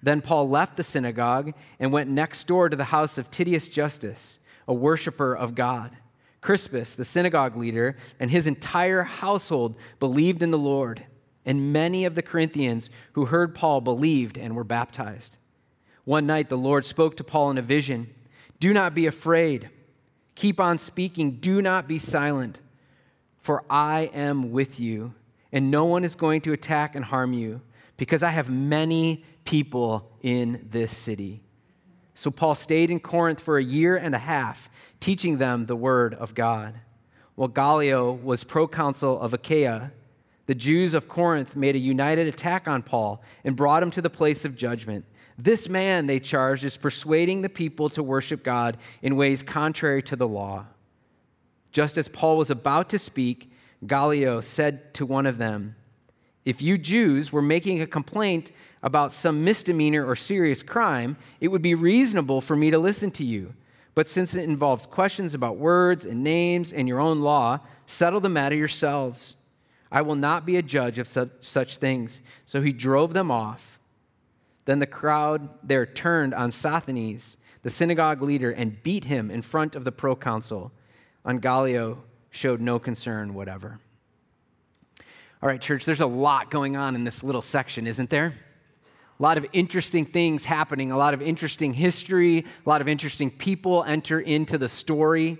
Then 0.02 0.20
Paul 0.20 0.48
left 0.48 0.76
the 0.76 0.82
synagogue 0.82 1.54
and 1.78 1.92
went 1.92 2.10
next 2.10 2.48
door 2.48 2.68
to 2.68 2.74
the 2.74 2.86
house 2.86 3.18
of 3.18 3.30
Titius 3.30 3.68
Justus, 3.68 4.40
a 4.66 4.74
worshiper 4.74 5.32
of 5.32 5.54
God. 5.54 5.96
Crispus, 6.40 6.96
the 6.96 7.04
synagogue 7.04 7.56
leader, 7.56 7.96
and 8.18 8.32
his 8.32 8.48
entire 8.48 9.04
household 9.04 9.76
believed 10.00 10.42
in 10.42 10.50
the 10.50 10.58
Lord, 10.58 11.06
and 11.44 11.72
many 11.72 12.04
of 12.04 12.16
the 12.16 12.20
Corinthians 12.20 12.90
who 13.12 13.26
heard 13.26 13.54
Paul 13.54 13.80
believed 13.80 14.36
and 14.36 14.56
were 14.56 14.64
baptized. 14.64 15.36
One 16.02 16.26
night 16.26 16.48
the 16.48 16.58
Lord 16.58 16.84
spoke 16.84 17.16
to 17.18 17.24
Paul 17.24 17.52
in 17.52 17.58
a 17.58 17.62
vision 17.62 18.12
Do 18.58 18.72
not 18.72 18.92
be 18.92 19.06
afraid. 19.06 19.70
Keep 20.34 20.58
on 20.58 20.78
speaking. 20.78 21.36
Do 21.38 21.62
not 21.62 21.86
be 21.86 22.00
silent, 22.00 22.58
for 23.38 23.62
I 23.70 24.10
am 24.12 24.50
with 24.50 24.80
you 24.80 25.14
and 25.52 25.70
no 25.70 25.84
one 25.84 26.04
is 26.04 26.14
going 26.14 26.40
to 26.42 26.52
attack 26.52 26.94
and 26.94 27.04
harm 27.04 27.32
you 27.32 27.60
because 27.96 28.22
I 28.22 28.30
have 28.30 28.50
many 28.50 29.24
people 29.44 30.10
in 30.22 30.66
this 30.70 30.94
city. 30.96 31.42
So 32.14 32.30
Paul 32.30 32.54
stayed 32.54 32.90
in 32.90 33.00
Corinth 33.00 33.40
for 33.40 33.58
a 33.58 33.64
year 33.64 33.96
and 33.96 34.14
a 34.14 34.18
half, 34.18 34.70
teaching 35.00 35.38
them 35.38 35.66
the 35.66 35.76
word 35.76 36.14
of 36.14 36.34
God. 36.34 36.74
While 37.34 37.48
Gallio 37.48 38.12
was 38.12 38.44
proconsul 38.44 39.20
of 39.20 39.34
Achaia, 39.34 39.92
the 40.46 40.54
Jews 40.54 40.94
of 40.94 41.08
Corinth 41.08 41.54
made 41.56 41.74
a 41.74 41.80
united 41.80 42.26
attack 42.26 42.66
on 42.66 42.82
Paul 42.82 43.22
and 43.44 43.56
brought 43.56 43.82
him 43.82 43.90
to 43.92 44.02
the 44.02 44.10
place 44.10 44.44
of 44.44 44.56
judgment. 44.56 45.04
This 45.36 45.68
man, 45.68 46.06
they 46.06 46.18
charged, 46.18 46.64
is 46.64 46.76
persuading 46.76 47.42
the 47.42 47.48
people 47.48 47.90
to 47.90 48.02
worship 48.02 48.42
God 48.42 48.78
in 49.02 49.16
ways 49.16 49.42
contrary 49.42 50.02
to 50.04 50.16
the 50.16 50.26
law. 50.26 50.66
Just 51.72 51.98
as 51.98 52.08
Paul 52.08 52.38
was 52.38 52.50
about 52.50 52.88
to 52.90 52.98
speak, 52.98 53.50
Gallio 53.86 54.40
said 54.40 54.94
to 54.94 55.06
one 55.06 55.26
of 55.26 55.38
them, 55.38 55.76
If 56.44 56.62
you 56.62 56.78
Jews 56.78 57.32
were 57.32 57.42
making 57.42 57.80
a 57.80 57.86
complaint 57.86 58.52
about 58.82 59.12
some 59.12 59.44
misdemeanor 59.44 60.04
or 60.04 60.16
serious 60.16 60.62
crime, 60.62 61.16
it 61.40 61.48
would 61.48 61.62
be 61.62 61.74
reasonable 61.74 62.40
for 62.40 62.56
me 62.56 62.70
to 62.70 62.78
listen 62.78 63.10
to 63.12 63.24
you. 63.24 63.54
But 63.94 64.08
since 64.08 64.34
it 64.34 64.44
involves 64.44 64.86
questions 64.86 65.34
about 65.34 65.56
words 65.56 66.04
and 66.04 66.22
names 66.22 66.72
and 66.72 66.86
your 66.86 67.00
own 67.00 67.20
law, 67.20 67.60
settle 67.86 68.20
the 68.20 68.28
matter 68.28 68.54
yourselves. 68.54 69.36
I 69.90 70.02
will 70.02 70.16
not 70.16 70.44
be 70.44 70.56
a 70.56 70.62
judge 70.62 70.98
of 70.98 71.08
such, 71.40 71.76
things. 71.78 72.20
So 72.44 72.60
he 72.60 72.72
drove 72.72 73.14
them 73.14 73.30
off. 73.30 73.80
Then 74.66 74.80
the 74.80 74.86
crowd 74.86 75.48
there 75.62 75.86
turned 75.86 76.34
on 76.34 76.52
Sosthenes, 76.52 77.36
the 77.62 77.70
synagogue 77.70 78.20
leader, 78.20 78.50
and 78.50 78.82
beat 78.82 79.04
him 79.04 79.30
in 79.30 79.42
front 79.42 79.74
of 79.74 79.84
the 79.84 79.92
proconsul. 79.92 80.72
On 81.24 81.38
Gallio 81.38 82.02
showed 82.36 82.60
no 82.60 82.78
concern 82.78 83.34
whatever. 83.34 83.78
All 85.42 85.48
right, 85.48 85.60
church, 85.60 85.84
there's 85.84 86.00
a 86.00 86.06
lot 86.06 86.50
going 86.50 86.76
on 86.76 86.94
in 86.94 87.04
this 87.04 87.24
little 87.24 87.42
section, 87.42 87.86
isn't 87.86 88.10
there? 88.10 88.34
A 89.18 89.22
lot 89.22 89.38
of 89.38 89.46
interesting 89.52 90.04
things 90.04 90.44
happening, 90.44 90.92
a 90.92 90.98
lot 90.98 91.14
of 91.14 91.22
interesting 91.22 91.72
history, 91.72 92.40
a 92.64 92.68
lot 92.68 92.80
of 92.82 92.88
interesting 92.88 93.30
people 93.30 93.82
enter 93.84 94.20
into 94.20 94.58
the 94.58 94.68
story. 94.68 95.38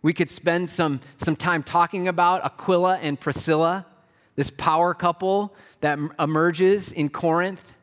We 0.00 0.14
could 0.14 0.30
spend 0.30 0.70
some, 0.70 1.00
some 1.18 1.36
time 1.36 1.62
talking 1.62 2.08
about 2.08 2.44
Aquila 2.44 2.96
and 2.96 3.20
Priscilla, 3.20 3.84
this 4.34 4.50
power 4.50 4.94
couple 4.94 5.54
that 5.80 5.98
emerges 6.18 6.92
in 6.92 7.10
Corinth. 7.10 7.74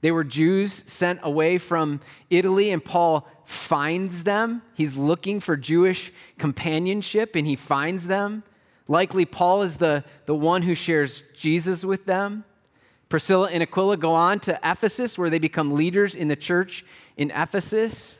They 0.00 0.10
were 0.10 0.24
Jews 0.24 0.82
sent 0.86 1.20
away 1.22 1.58
from 1.58 2.00
Italy, 2.30 2.70
and 2.70 2.84
Paul 2.84 3.28
finds 3.44 4.24
them. 4.24 4.62
He's 4.74 4.96
looking 4.96 5.40
for 5.40 5.56
Jewish 5.56 6.12
companionship, 6.38 7.36
and 7.36 7.46
he 7.46 7.56
finds 7.56 8.06
them. 8.06 8.42
Likely, 8.88 9.24
Paul 9.24 9.62
is 9.62 9.76
the, 9.76 10.04
the 10.26 10.34
one 10.34 10.62
who 10.62 10.74
shares 10.74 11.22
Jesus 11.36 11.84
with 11.84 12.06
them. 12.06 12.44
Priscilla 13.08 13.48
and 13.52 13.62
Aquila 13.62 13.96
go 13.96 14.12
on 14.14 14.40
to 14.40 14.58
Ephesus, 14.64 15.16
where 15.16 15.30
they 15.30 15.38
become 15.38 15.70
leaders 15.70 16.14
in 16.14 16.28
the 16.28 16.36
church 16.36 16.84
in 17.16 17.30
Ephesus. 17.30 18.18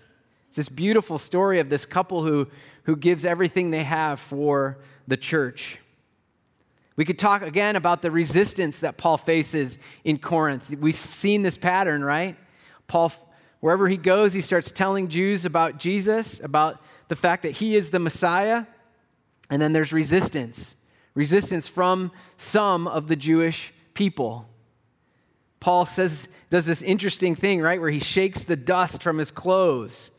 It's 0.48 0.56
this 0.56 0.68
beautiful 0.68 1.18
story 1.18 1.60
of 1.60 1.70
this 1.70 1.86
couple 1.86 2.22
who, 2.24 2.46
who 2.84 2.94
gives 2.94 3.24
everything 3.24 3.70
they 3.70 3.84
have 3.84 4.20
for 4.20 4.78
the 5.08 5.16
church. 5.16 5.79
We 6.96 7.04
could 7.04 7.18
talk 7.18 7.42
again 7.42 7.76
about 7.76 8.02
the 8.02 8.10
resistance 8.10 8.80
that 8.80 8.96
Paul 8.96 9.16
faces 9.16 9.78
in 10.04 10.18
Corinth. 10.18 10.74
We've 10.78 10.94
seen 10.94 11.42
this 11.42 11.56
pattern, 11.56 12.04
right? 12.04 12.36
Paul, 12.88 13.12
wherever 13.60 13.88
he 13.88 13.96
goes, 13.96 14.34
he 14.34 14.40
starts 14.40 14.70
telling 14.70 15.08
Jews 15.08 15.44
about 15.44 15.78
Jesus, 15.78 16.40
about 16.42 16.82
the 17.08 17.16
fact 17.16 17.42
that 17.42 17.52
he 17.52 17.76
is 17.76 17.90
the 17.90 17.98
Messiah. 17.98 18.66
And 19.48 19.60
then 19.60 19.72
there's 19.72 19.92
resistance 19.92 20.76
resistance 21.14 21.66
from 21.66 22.12
some 22.36 22.86
of 22.86 23.08
the 23.08 23.16
Jewish 23.16 23.74
people. 23.94 24.48
Paul 25.58 25.84
says, 25.84 26.28
does 26.48 26.64
this 26.66 26.82
interesting 26.82 27.34
thing, 27.34 27.60
right, 27.60 27.80
where 27.80 27.90
he 27.90 27.98
shakes 27.98 28.44
the 28.44 28.56
dust 28.56 29.02
from 29.02 29.18
his 29.18 29.30
clothes 29.30 30.10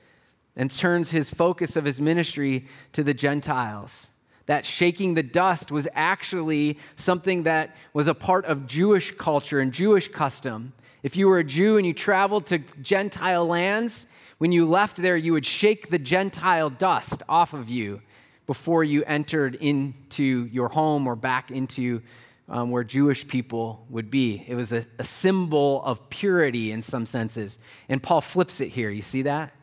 and 0.55 0.69
turns 0.69 1.11
his 1.11 1.29
focus 1.29 1.75
of 1.75 1.85
his 1.85 1.99
ministry 1.99 2.67
to 2.93 3.03
the 3.03 3.13
Gentiles. 3.13 4.07
That 4.51 4.65
shaking 4.65 5.13
the 5.13 5.23
dust 5.23 5.71
was 5.71 5.87
actually 5.93 6.77
something 6.97 7.43
that 7.43 7.73
was 7.93 8.09
a 8.09 8.13
part 8.13 8.43
of 8.43 8.67
Jewish 8.67 9.13
culture 9.13 9.61
and 9.61 9.71
Jewish 9.71 10.09
custom. 10.09 10.73
If 11.03 11.15
you 11.15 11.29
were 11.29 11.37
a 11.37 11.43
Jew 11.45 11.77
and 11.77 11.87
you 11.87 11.93
traveled 11.93 12.47
to 12.47 12.57
Gentile 12.81 13.47
lands, 13.47 14.07
when 14.39 14.51
you 14.51 14.65
left 14.67 14.97
there, 14.97 15.15
you 15.15 15.31
would 15.31 15.45
shake 15.45 15.89
the 15.89 15.97
Gentile 15.97 16.69
dust 16.69 17.23
off 17.29 17.53
of 17.53 17.69
you 17.69 18.01
before 18.45 18.83
you 18.83 19.05
entered 19.05 19.55
into 19.55 20.49
your 20.51 20.67
home 20.67 21.07
or 21.07 21.15
back 21.15 21.49
into 21.49 22.01
um, 22.49 22.71
where 22.71 22.83
Jewish 22.83 23.25
people 23.25 23.85
would 23.89 24.11
be. 24.11 24.43
It 24.49 24.55
was 24.55 24.73
a, 24.73 24.85
a 24.99 25.05
symbol 25.05 25.81
of 25.83 26.09
purity 26.09 26.73
in 26.73 26.81
some 26.81 27.05
senses. 27.05 27.57
And 27.87 28.03
Paul 28.03 28.19
flips 28.19 28.59
it 28.59 28.67
here. 28.67 28.89
You 28.89 29.01
see 29.01 29.21
that? 29.21 29.53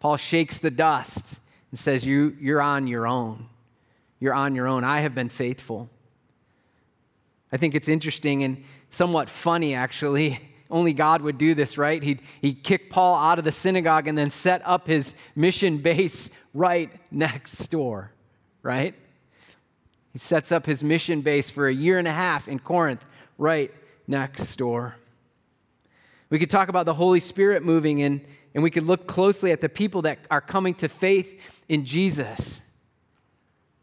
Paul 0.00 0.16
shakes 0.16 0.58
the 0.58 0.70
dust 0.70 1.38
and 1.70 1.78
says, 1.78 2.06
you, 2.06 2.34
You're 2.40 2.62
on 2.62 2.86
your 2.86 3.06
own. 3.06 3.50
You're 4.20 4.34
on 4.34 4.54
your 4.54 4.66
own. 4.66 4.84
I 4.84 5.00
have 5.00 5.14
been 5.14 5.28
faithful. 5.28 5.88
I 7.52 7.56
think 7.56 7.74
it's 7.74 7.88
interesting 7.88 8.42
and 8.42 8.64
somewhat 8.90 9.28
funny, 9.28 9.74
actually. 9.74 10.40
Only 10.70 10.92
God 10.92 11.22
would 11.22 11.38
do 11.38 11.54
this, 11.54 11.78
right? 11.78 12.02
He'd, 12.02 12.20
he'd 12.42 12.62
kick 12.62 12.90
Paul 12.90 13.16
out 13.16 13.38
of 13.38 13.44
the 13.44 13.52
synagogue 13.52 14.06
and 14.06 14.18
then 14.18 14.30
set 14.30 14.60
up 14.66 14.86
his 14.86 15.14
mission 15.34 15.78
base 15.78 16.28
right 16.52 16.92
next 17.10 17.66
door, 17.68 18.12
right? 18.62 18.94
He 20.12 20.18
sets 20.18 20.52
up 20.52 20.66
his 20.66 20.84
mission 20.84 21.22
base 21.22 21.48
for 21.48 21.68
a 21.68 21.74
year 21.74 21.98
and 21.98 22.06
a 22.06 22.12
half 22.12 22.48
in 22.48 22.58
Corinth, 22.58 23.04
right 23.38 23.72
next 24.06 24.56
door. 24.56 24.96
We 26.28 26.38
could 26.38 26.50
talk 26.50 26.68
about 26.68 26.84
the 26.84 26.94
Holy 26.94 27.20
Spirit 27.20 27.64
moving 27.64 28.00
in 28.00 28.26
and 28.54 28.62
we 28.62 28.70
could 28.70 28.82
look 28.82 29.06
closely 29.06 29.52
at 29.52 29.60
the 29.60 29.68
people 29.68 30.02
that 30.02 30.18
are 30.30 30.40
coming 30.40 30.74
to 30.76 30.88
faith 30.88 31.40
in 31.68 31.84
Jesus. 31.84 32.60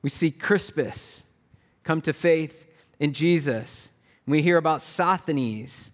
We 0.06 0.12
see 0.12 0.30
Crispus 0.30 1.24
come 1.84 2.00
to 2.02 2.14
faith 2.14 2.68
in 3.00 3.12
Jesus. 3.12 3.90
We 4.28 4.44
hear 4.44 4.58
about 4.58 4.84
Sosthenes. 4.84 5.90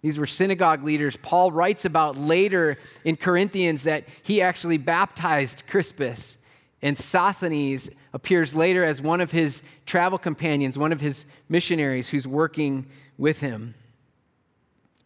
These 0.00 0.16
were 0.16 0.26
synagogue 0.26 0.82
leaders. 0.82 1.18
Paul 1.18 1.52
writes 1.52 1.84
about 1.84 2.16
later 2.16 2.78
in 3.04 3.16
Corinthians 3.18 3.82
that 3.82 4.04
he 4.22 4.40
actually 4.40 4.78
baptized 4.78 5.64
Crispus. 5.66 6.38
And 6.80 6.96
Sosthenes 6.96 7.90
appears 8.14 8.54
later 8.54 8.82
as 8.82 9.02
one 9.02 9.20
of 9.20 9.32
his 9.32 9.62
travel 9.84 10.16
companions, 10.16 10.78
one 10.78 10.90
of 10.90 11.02
his 11.02 11.26
missionaries 11.46 12.08
who's 12.08 12.26
working 12.26 12.86
with 13.18 13.40
him. 13.42 13.74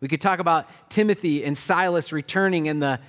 We 0.01 0.07
could 0.07 0.21
talk 0.21 0.39
about 0.39 0.69
Timothy 0.89 1.45
and 1.45 1.59
Silas 1.59 2.13
returning 2.13 2.69
and 2.69 2.81
the, 2.81 3.01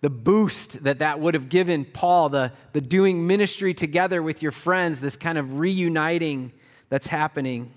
the 0.00 0.10
boost 0.10 0.82
that 0.84 1.00
that 1.00 1.20
would 1.20 1.34
have 1.34 1.48
given 1.48 1.84
Paul, 1.84 2.30
the, 2.30 2.52
the 2.72 2.80
doing 2.80 3.26
ministry 3.26 3.74
together 3.74 4.22
with 4.22 4.42
your 4.42 4.52
friends, 4.52 5.00
this 5.00 5.16
kind 5.16 5.36
of 5.36 5.58
reuniting 5.58 6.52
that's 6.88 7.06
happening. 7.06 7.72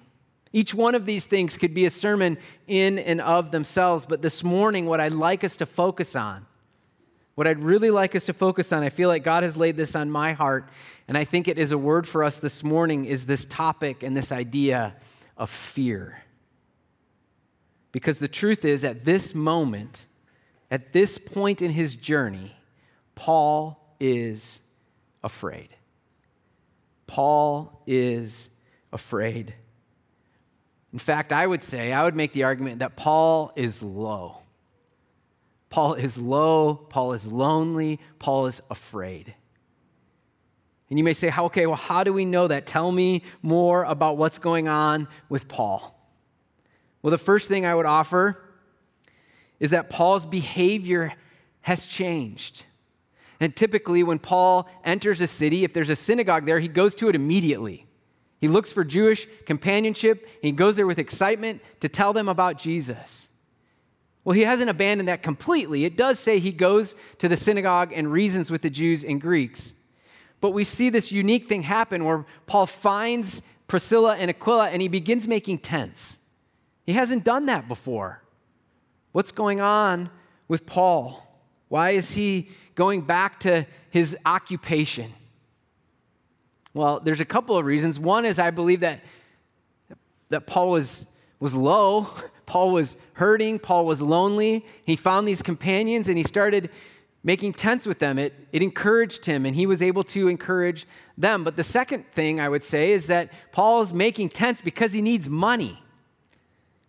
Each 0.54 0.74
one 0.74 0.96
of 0.96 1.06
these 1.06 1.26
things 1.26 1.58
could 1.58 1.74
be 1.74 1.86
a 1.86 1.90
sermon 1.90 2.38
in 2.68 3.00
and 3.00 3.20
of 3.20 3.52
themselves, 3.52 4.06
but 4.06 4.22
this 4.22 4.44
morning, 4.44 4.86
what 4.86 5.02
I'd 5.02 5.12
like 5.12 5.44
us 5.44 5.58
to 5.58 5.66
focus 5.66 6.16
on, 6.16 6.46
what 7.36 7.48
I'd 7.48 7.60
really 7.60 7.90
like 7.90 8.16
us 8.16 8.28
to 8.28 8.34
focus 8.34 8.72
on, 8.72 8.84
I 8.84 8.90
feel 8.90 9.10
like 9.10 9.24
God 9.24 9.44
has 9.44 9.58
laid 9.58 9.76
this 9.76 9.96
on 9.96 10.10
my 10.10 10.34
heart, 10.34 10.70
and 11.08 11.18
I 11.18 11.26
think 11.26 11.48
it 11.48 11.58
is 11.58 11.72
a 11.72 11.78
word 11.78 12.08
for 12.08 12.24
us 12.24 12.40
this 12.40 12.64
morning, 12.64 13.06
is 13.06 13.26
this 13.26 13.46
topic 13.46 14.04
and 14.04 14.16
this 14.16 14.32
idea 14.32 14.96
of 15.36 15.50
fear. 15.50 16.24
Because 17.92 18.20
the 18.20 18.28
truth 18.28 18.64
is, 18.64 18.84
at 18.84 19.04
this 19.04 19.36
moment, 19.36 20.06
at 20.74 20.92
this 20.92 21.20
point 21.20 21.62
in 21.62 21.70
his 21.70 21.96
journey, 21.96 22.52
Paul 23.14 23.96
is 24.00 24.60
afraid. 25.24 25.70
Paul 27.06 27.84
is 27.86 28.50
afraid. 28.92 29.54
In 30.92 30.98
fact, 30.98 31.32
I 31.32 31.46
would 31.46 31.62
say, 31.62 31.94
I 31.94 32.04
would 32.04 32.16
make 32.16 32.34
the 32.34 32.46
argument 32.46 32.80
that 32.80 32.96
Paul 32.96 33.52
is 33.56 33.84
low. 33.84 34.40
Paul 35.70 35.94
is 35.94 36.18
low, 36.18 36.74
Paul 36.74 37.14
is 37.14 37.28
lonely, 37.28 38.00
Paul 38.18 38.48
is 38.48 38.60
afraid. 38.72 39.36
And 40.90 40.98
you 40.98 41.04
may 41.04 41.14
say, 41.14 41.32
okay, 41.32 41.68
well, 41.68 41.76
how 41.76 42.04
do 42.04 42.12
we 42.12 42.26
know 42.26 42.48
that? 42.48 42.66
Tell 42.66 42.92
me 42.92 43.22
more 43.44 43.84
about 43.84 44.18
what's 44.18 44.40
going 44.40 44.68
on 44.68 45.08
with 45.30 45.48
Paul. 45.48 45.96
Well, 47.04 47.12
the 47.12 47.20
first 47.20 47.48
thing 47.48 47.64
I 47.64 47.76
would 47.76 47.86
offer 47.86 48.43
is 49.64 49.72
that 49.72 49.90
Paul's 49.90 50.26
behavior 50.26 51.14
has 51.62 51.86
changed. 51.86 52.66
And 53.40 53.56
typically, 53.56 54.04
when 54.04 54.20
Paul 54.20 54.68
enters 54.84 55.22
a 55.22 55.28
city, 55.28 55.64
if 55.64 55.72
there's 55.72 55.90
a 55.90 55.96
synagogue 55.96 56.46
there, 56.46 56.60
he 56.60 56.68
goes 56.68 56.94
to 56.96 57.08
it 57.08 57.16
immediately. 57.16 57.86
He 58.42 58.50
looks 58.50 58.74
for 58.74 58.84
Jewish 58.84 59.26
companionship, 59.46 60.28
he 60.42 60.52
goes 60.52 60.76
there 60.76 60.86
with 60.86 61.00
excitement 61.00 61.62
to 61.80 61.88
tell 61.88 62.12
them 62.12 62.28
about 62.28 62.58
Jesus. 62.58 63.30
Well, 64.26 64.34
he 64.34 64.42
hasn't 64.42 64.70
abandoned 64.70 65.08
that 65.08 65.24
completely. 65.24 65.86
It 65.86 65.96
does 65.96 66.20
say 66.20 66.40
he 66.40 66.52
goes 66.52 66.94
to 67.20 67.30
the 67.30 67.38
synagogue 67.38 67.94
and 67.96 68.12
reasons 68.12 68.52
with 68.52 68.64
the 68.64 68.70
Jews 68.70 69.06
and 69.06 69.22
Greeks. 69.22 69.72
But 70.42 70.50
we 70.50 70.66
see 70.66 70.90
this 70.90 71.10
unique 71.10 71.48
thing 71.48 71.62
happen 71.62 72.04
where 72.04 72.26
Paul 72.48 72.66
finds 72.66 73.42
Priscilla 73.70 74.18
and 74.18 74.30
Aquila 74.30 74.72
and 74.72 74.82
he 74.82 74.90
begins 74.90 75.26
making 75.26 75.60
tents. 75.60 76.18
He 76.86 76.92
hasn't 76.92 77.24
done 77.24 77.46
that 77.46 77.70
before. 77.70 78.23
What's 79.14 79.32
going 79.32 79.62
on 79.62 80.10
with 80.48 80.66
Paul? 80.66 81.26
Why 81.70 81.92
is 81.92 82.12
he 82.12 82.50
going 82.76 83.02
back 83.02 83.40
to 83.42 83.66
his 83.90 84.18
occupation? 84.26 85.14
Well, 86.74 87.00
there's 87.00 87.20
a 87.20 87.26
couple 87.26 87.58
of 87.58 87.66
reasons. 87.66 88.00
One 88.00 88.26
is 88.26 88.38
I 88.38 88.52
believe 88.52 88.82
that 88.82 89.02
that 90.34 90.48
Paul 90.48 90.72
was, 90.72 91.06
was 91.40 91.54
low. 91.54 92.08
Paul 92.46 92.72
was 92.72 92.98
hurting. 93.14 93.60
Paul 93.60 93.86
was 93.86 94.02
lonely. 94.02 94.66
He 94.86 94.96
found 94.96 95.28
these 95.28 95.42
companions 95.42 96.10
and 96.10 96.18
he 96.18 96.24
started 96.24 96.70
making 97.24 97.54
tents 97.54 97.86
with 97.86 98.00
them. 98.00 98.18
It, 98.18 98.34
it 98.52 98.64
encouraged 98.64 99.26
him 99.26 99.46
and 99.46 99.56
he 99.56 99.68
was 99.68 99.82
able 99.82 100.04
to 100.06 100.28
encourage 100.28 100.88
them. 101.18 101.44
But 101.44 101.56
the 101.56 101.64
second 101.64 102.12
thing 102.12 102.42
I 102.42 102.50
would 102.50 102.64
say 102.64 102.92
is 102.92 103.08
that 103.08 103.32
Paul 103.52 103.82
is 103.82 103.94
making 103.94 104.30
tents 104.30 104.60
because 104.60 104.92
he 104.92 105.02
needs 105.02 105.30
money. 105.30 105.83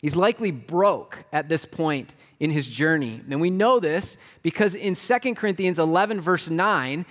He's 0.04 0.16
likely 0.16 0.50
broke 0.50 1.24
at 1.32 1.48
this 1.48 1.64
point 1.64 2.14
in 2.38 2.50
his 2.50 2.66
journey. 2.66 3.22
And 3.30 3.40
we 3.40 3.48
know 3.48 3.80
this 3.80 4.18
because 4.42 4.74
in 4.74 4.96
2 4.96 5.34
Corinthians 5.34 5.78
11, 5.78 6.20
verse 6.20 6.50
9, 6.50 7.06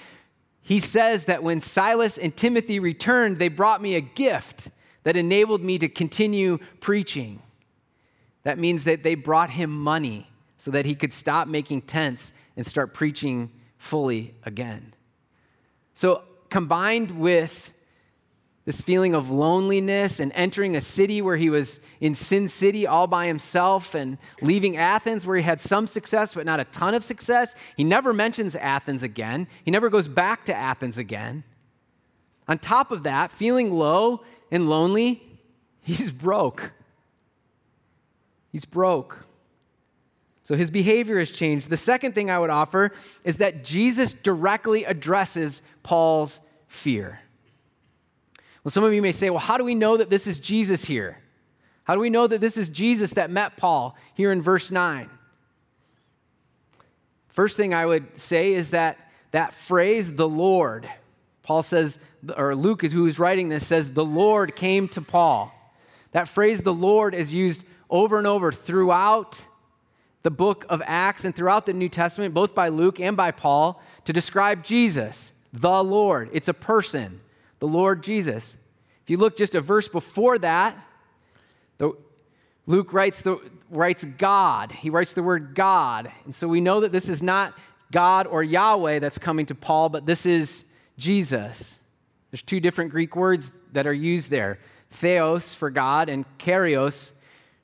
he 0.61 0.79
says 0.79 1.25
that 1.25 1.41
when 1.41 1.59
Silas 1.59 2.19
and 2.19 2.37
Timothy 2.37 2.77
returned, 2.77 3.39
they 3.39 3.47
brought 3.47 3.81
me 3.81 3.95
a 3.95 3.99
gift 3.99 4.69
that 5.05 5.17
enabled 5.17 5.63
me 5.63 5.79
to 5.79 5.89
continue 5.89 6.59
preaching. 6.81 7.41
That 8.43 8.59
means 8.59 8.83
that 8.83 9.01
they 9.01 9.15
brought 9.15 9.49
him 9.49 9.71
money 9.71 10.29
so 10.59 10.69
that 10.69 10.85
he 10.85 10.93
could 10.93 11.13
stop 11.13 11.47
making 11.47 11.81
tents 11.81 12.31
and 12.55 12.63
start 12.63 12.93
preaching 12.93 13.49
fully 13.79 14.35
again. 14.43 14.93
So, 15.95 16.21
combined 16.51 17.19
with 17.19 17.73
this 18.65 18.79
feeling 18.79 19.13
of 19.13 19.29
loneliness 19.29 20.19
and 20.19 20.31
entering 20.35 20.75
a 20.75 20.81
city 20.81 21.21
where 21.21 21.35
he 21.35 21.49
was 21.49 21.79
in 21.99 22.15
Sin 22.15 22.47
City 22.47 22.87
all 22.87 23.07
by 23.07 23.27
himself 23.27 23.93
and 23.93 24.17
leaving 24.41 24.77
Athens 24.77 25.25
where 25.25 25.35
he 25.35 25.43
had 25.43 25.59
some 25.59 25.85
success 25.85 26.33
but 26.33 26.45
not 26.45 26.61
a 26.61 26.65
ton 26.65 26.93
of 26.93 27.03
success. 27.03 27.55
He 27.75 27.83
never 27.83 28.13
mentions 28.13 28.55
Athens 28.55 29.03
again, 29.03 29.47
he 29.65 29.71
never 29.71 29.89
goes 29.89 30.07
back 30.07 30.45
to 30.45 30.55
Athens 30.55 30.97
again. 30.97 31.43
On 32.47 32.57
top 32.57 32.91
of 32.91 33.03
that, 33.03 33.31
feeling 33.31 33.71
low 33.73 34.21
and 34.51 34.69
lonely, 34.69 35.23
he's 35.81 36.11
broke. 36.11 36.71
He's 38.51 38.65
broke. 38.65 39.25
So 40.45 40.55
his 40.55 40.71
behavior 40.71 41.19
has 41.19 41.31
changed. 41.31 41.69
The 41.69 41.77
second 41.77 42.13
thing 42.13 42.29
I 42.29 42.37
would 42.37 42.49
offer 42.49 42.91
is 43.23 43.37
that 43.37 43.63
Jesus 43.63 44.13
directly 44.13 44.83
addresses 44.83 45.61
Paul's 45.83 46.39
fear. 46.67 47.22
Well, 48.63 48.71
some 48.71 48.83
of 48.83 48.93
you 48.93 49.01
may 49.01 49.11
say, 49.11 49.29
well, 49.29 49.39
how 49.39 49.57
do 49.57 49.63
we 49.63 49.75
know 49.75 49.97
that 49.97 50.09
this 50.09 50.25
is 50.27 50.39
Jesus 50.39 50.85
here? 50.85 51.17
How 51.83 51.95
do 51.95 51.99
we 51.99 52.09
know 52.09 52.27
that 52.27 52.39
this 52.39 52.55
is 52.55 52.69
Jesus 52.69 53.11
that 53.11 53.29
met 53.29 53.57
Paul 53.57 53.97
here 54.13 54.31
in 54.31 54.41
verse 54.41 54.71
9? 54.71 55.09
First 57.27 57.57
thing 57.57 57.73
I 57.73 57.85
would 57.85 58.19
say 58.19 58.53
is 58.53 58.71
that 58.71 58.97
that 59.31 59.53
phrase, 59.53 60.13
the 60.13 60.29
Lord, 60.29 60.87
Paul 61.41 61.63
says, 61.63 61.99
or 62.37 62.55
Luke, 62.55 62.83
who 62.83 63.05
is 63.07 63.19
writing 63.19 63.49
this, 63.49 63.65
says, 63.65 63.91
the 63.91 64.05
Lord 64.05 64.55
came 64.55 64.87
to 64.89 65.01
Paul. 65.01 65.51
That 66.11 66.29
phrase, 66.29 66.61
the 66.61 66.73
Lord, 66.73 67.15
is 67.15 67.33
used 67.33 67.63
over 67.89 68.17
and 68.17 68.27
over 68.27 68.51
throughout 68.51 69.43
the 70.21 70.31
book 70.31 70.65
of 70.69 70.81
Acts 70.85 71.25
and 71.25 71.35
throughout 71.35 71.65
the 71.65 71.73
New 71.73 71.89
Testament, 71.89 72.33
both 72.33 72.55
by 72.55 72.69
Luke 72.69 72.99
and 72.99 73.17
by 73.17 73.31
Paul, 73.31 73.81
to 74.05 74.13
describe 74.13 74.63
Jesus, 74.63 75.33
the 75.51 75.83
Lord. 75.83 76.29
It's 76.31 76.47
a 76.47 76.53
person 76.53 77.19
the 77.63 77.69
Lord 77.69 78.03
Jesus. 78.03 78.57
If 79.03 79.09
you 79.09 79.15
look 79.15 79.37
just 79.37 79.55
a 79.55 79.61
verse 79.61 79.87
before 79.87 80.37
that, 80.39 80.77
the, 81.77 81.93
Luke 82.67 82.91
writes, 82.91 83.21
the, 83.21 83.37
writes 83.69 84.03
God. 84.03 84.73
He 84.73 84.89
writes 84.89 85.13
the 85.13 85.23
word 85.23 85.55
God. 85.55 86.11
And 86.25 86.35
so 86.35 86.45
we 86.45 86.59
know 86.59 86.81
that 86.81 86.91
this 86.91 87.07
is 87.07 87.23
not 87.23 87.57
God 87.89 88.27
or 88.27 88.43
Yahweh 88.43 88.99
that's 88.99 89.17
coming 89.17 89.45
to 89.45 89.55
Paul, 89.55 89.87
but 89.87 90.05
this 90.05 90.25
is 90.25 90.65
Jesus. 90.97 91.79
There's 92.31 92.41
two 92.41 92.59
different 92.59 92.91
Greek 92.91 93.15
words 93.15 93.49
that 93.71 93.87
are 93.87 93.93
used 93.93 94.29
there 94.29 94.59
theos 94.91 95.53
for 95.53 95.69
God 95.69 96.09
and 96.09 96.25
kyrios 96.39 97.11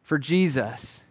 for 0.02 0.18
Jesus. 0.18 1.04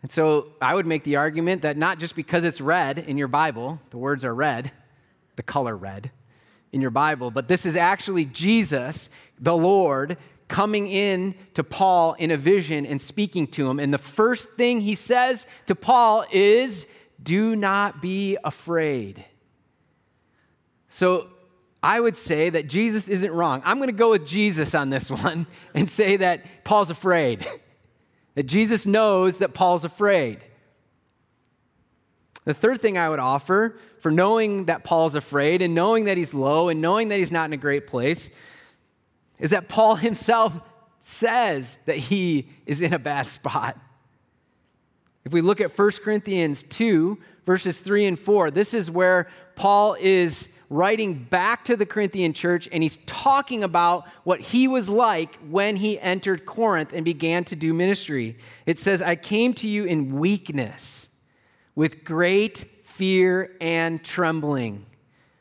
And 0.00 0.12
so 0.12 0.52
I 0.62 0.76
would 0.76 0.86
make 0.86 1.02
the 1.02 1.16
argument 1.16 1.62
that 1.62 1.76
not 1.76 1.98
just 1.98 2.14
because 2.14 2.44
it's 2.44 2.60
red 2.60 3.00
in 3.00 3.18
your 3.18 3.26
Bible, 3.26 3.80
the 3.90 3.98
words 3.98 4.24
are 4.24 4.32
red, 4.32 4.70
the 5.34 5.42
color 5.42 5.76
red, 5.76 6.12
in 6.74 6.80
your 6.80 6.90
Bible, 6.90 7.30
but 7.30 7.46
this 7.46 7.64
is 7.64 7.76
actually 7.76 8.24
Jesus, 8.24 9.08
the 9.38 9.56
Lord, 9.56 10.18
coming 10.48 10.88
in 10.88 11.36
to 11.54 11.62
Paul 11.64 12.14
in 12.14 12.30
a 12.30 12.36
vision 12.36 12.84
and 12.84 13.00
speaking 13.00 13.46
to 13.48 13.70
him. 13.70 13.78
And 13.78 13.94
the 13.94 13.98
first 13.98 14.50
thing 14.52 14.80
he 14.80 14.94
says 14.94 15.46
to 15.66 15.74
Paul 15.74 16.24
is, 16.32 16.86
Do 17.22 17.56
not 17.56 18.02
be 18.02 18.36
afraid. 18.44 19.24
So 20.90 21.28
I 21.82 22.00
would 22.00 22.16
say 22.16 22.50
that 22.50 22.68
Jesus 22.68 23.08
isn't 23.08 23.32
wrong. 23.32 23.62
I'm 23.64 23.78
going 23.78 23.88
to 23.88 23.92
go 23.92 24.10
with 24.10 24.26
Jesus 24.26 24.74
on 24.74 24.90
this 24.90 25.10
one 25.10 25.46
and 25.74 25.88
say 25.88 26.16
that 26.16 26.64
Paul's 26.64 26.90
afraid, 26.90 27.46
that 28.34 28.44
Jesus 28.44 28.84
knows 28.84 29.38
that 29.38 29.54
Paul's 29.54 29.84
afraid. 29.84 30.40
The 32.44 32.54
third 32.54 32.80
thing 32.80 32.98
I 32.98 33.08
would 33.08 33.18
offer 33.18 33.76
for 34.00 34.10
knowing 34.10 34.66
that 34.66 34.84
Paul's 34.84 35.14
afraid 35.14 35.62
and 35.62 35.74
knowing 35.74 36.04
that 36.04 36.16
he's 36.16 36.34
low 36.34 36.68
and 36.68 36.80
knowing 36.80 37.08
that 37.08 37.18
he's 37.18 37.32
not 37.32 37.46
in 37.46 37.54
a 37.54 37.58
great 37.58 37.86
place 37.86 38.28
is 39.38 39.50
that 39.50 39.68
Paul 39.68 39.96
himself 39.96 40.58
says 40.98 41.78
that 41.86 41.96
he 41.96 42.48
is 42.66 42.80
in 42.80 42.92
a 42.92 42.98
bad 42.98 43.26
spot. 43.26 43.78
If 45.24 45.32
we 45.32 45.40
look 45.40 45.60
at 45.60 45.76
1 45.76 45.90
Corinthians 46.02 46.64
2, 46.64 47.18
verses 47.46 47.78
3 47.78 48.06
and 48.06 48.18
4, 48.18 48.50
this 48.50 48.74
is 48.74 48.90
where 48.90 49.28
Paul 49.56 49.96
is 49.98 50.48
writing 50.68 51.14
back 51.14 51.64
to 51.64 51.76
the 51.76 51.86
Corinthian 51.86 52.32
church 52.32 52.68
and 52.72 52.82
he's 52.82 52.98
talking 53.06 53.62
about 53.62 54.06
what 54.24 54.40
he 54.40 54.66
was 54.68 54.88
like 54.88 55.36
when 55.48 55.76
he 55.76 55.98
entered 56.00 56.44
Corinth 56.44 56.92
and 56.92 57.04
began 57.04 57.44
to 57.44 57.56
do 57.56 57.72
ministry. 57.72 58.36
It 58.66 58.78
says, 58.78 59.00
I 59.00 59.16
came 59.16 59.54
to 59.54 59.68
you 59.68 59.84
in 59.84 60.18
weakness 60.18 61.08
with 61.74 62.04
great 62.04 62.64
fear 62.84 63.56
and 63.60 64.02
trembling. 64.04 64.86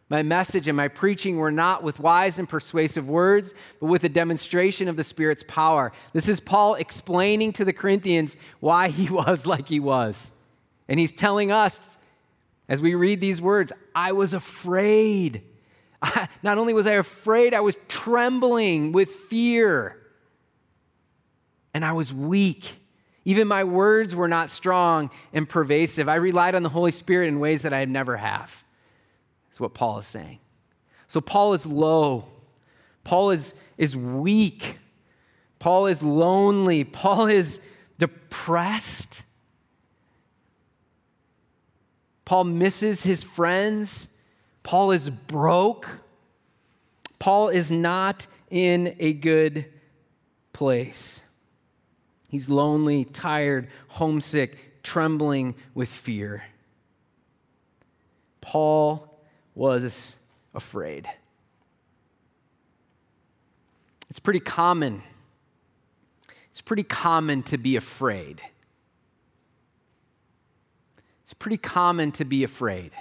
My 0.10 0.22
message 0.22 0.68
and 0.68 0.78
my 0.78 0.90
preaching 0.90 1.38
were 1.38 1.52
not 1.52 1.82
with 1.82 2.00
wise 2.00 2.38
and 2.38 2.48
persuasive 2.48 3.08
words, 3.08 3.54
but 3.80 3.88
with 3.88 4.04
a 4.04 4.10
demonstration 4.10 4.88
of 4.88 4.96
the 4.96 5.04
Spirit's 5.04 5.44
power. 5.48 5.92
This 6.14 6.28
is 6.28 6.40
Paul 6.40 6.76
explaining 6.76 7.54
to 7.54 7.66
the 7.66 7.74
Corinthians 7.74 8.38
why 8.60 8.90
he 8.90 9.10
was 9.14 9.46
like 9.46 9.68
he 9.68 9.80
was. 9.80 10.32
And 10.88 11.00
he's 11.00 11.12
telling 11.12 11.52
us, 11.52 11.82
as 12.68 12.82
we 12.82 12.96
read 12.96 13.22
these 13.22 13.42
words, 13.42 13.72
I 13.96 14.12
was 14.12 14.34
afraid. 14.34 15.44
not 16.44 16.58
only 16.58 16.74
was 16.74 16.86
I 16.86 16.94
afraid, 16.94 17.54
I 17.54 17.62
was 17.62 17.76
trembling 17.88 18.92
with 18.92 19.10
fear. 19.10 19.98
And 21.74 21.84
I 21.84 21.94
was 21.94 22.14
weak. 22.14 22.83
Even 23.26 23.48
my 23.48 23.64
words 23.64 24.16
were 24.16 24.28
not 24.28 24.50
strong 24.50 25.10
and 25.32 25.48
pervasive. 25.48 26.10
I 26.10 26.16
relied 26.16 26.56
on 26.56 26.64
the 26.64 26.70
Holy 26.70 26.92
Spirit 26.92 27.28
in 27.28 27.40
ways 27.40 27.62
that 27.62 27.74
I 27.74 27.86
never 27.86 28.18
have. 28.18 28.64
That's 29.50 29.60
what 29.60 29.74
Paul 29.74 30.00
is 30.00 30.08
saying. 30.08 30.40
So 31.08 31.22
Paul 31.22 31.54
is 31.54 31.66
low. 31.66 32.28
Paul 33.04 33.32
is, 33.32 33.54
is 33.78 33.96
weak. 33.96 34.80
Paul 35.60 35.86
is 35.86 36.04
lonely. 36.04 36.84
Paul 36.84 37.28
is 37.28 37.60
depressed. 37.98 39.24
Paul 42.26 42.46
misses 42.46 43.04
his 43.04 43.24
friends. 43.24 44.08
Paul 44.64 44.92
is 44.92 45.10
broke. 45.10 45.88
Paul 47.20 47.50
is 47.50 47.72
not 47.72 48.28
in 48.50 48.96
a 49.00 49.14
good 49.14 49.66
place. 50.52 51.22
He's 52.34 52.50
lonely, 52.50 53.06
tired, 53.06 53.68
homesick, 53.90 54.82
trembling 54.82 55.54
with 55.76 55.88
fear. 55.88 56.42
Paul 58.42 59.20
was 59.54 60.16
afraid. 60.56 61.08
It's 64.10 64.18
pretty 64.18 64.40
common. 64.40 65.04
It's 66.50 66.60
pretty 66.60 66.82
common 66.82 67.44
to 67.44 67.60
be 67.60 67.76
afraid. 67.76 68.42
It's 71.22 71.36
pretty 71.36 71.58
common 71.58 72.12
to 72.14 72.26
be 72.26 72.44
afraid, 72.44 72.94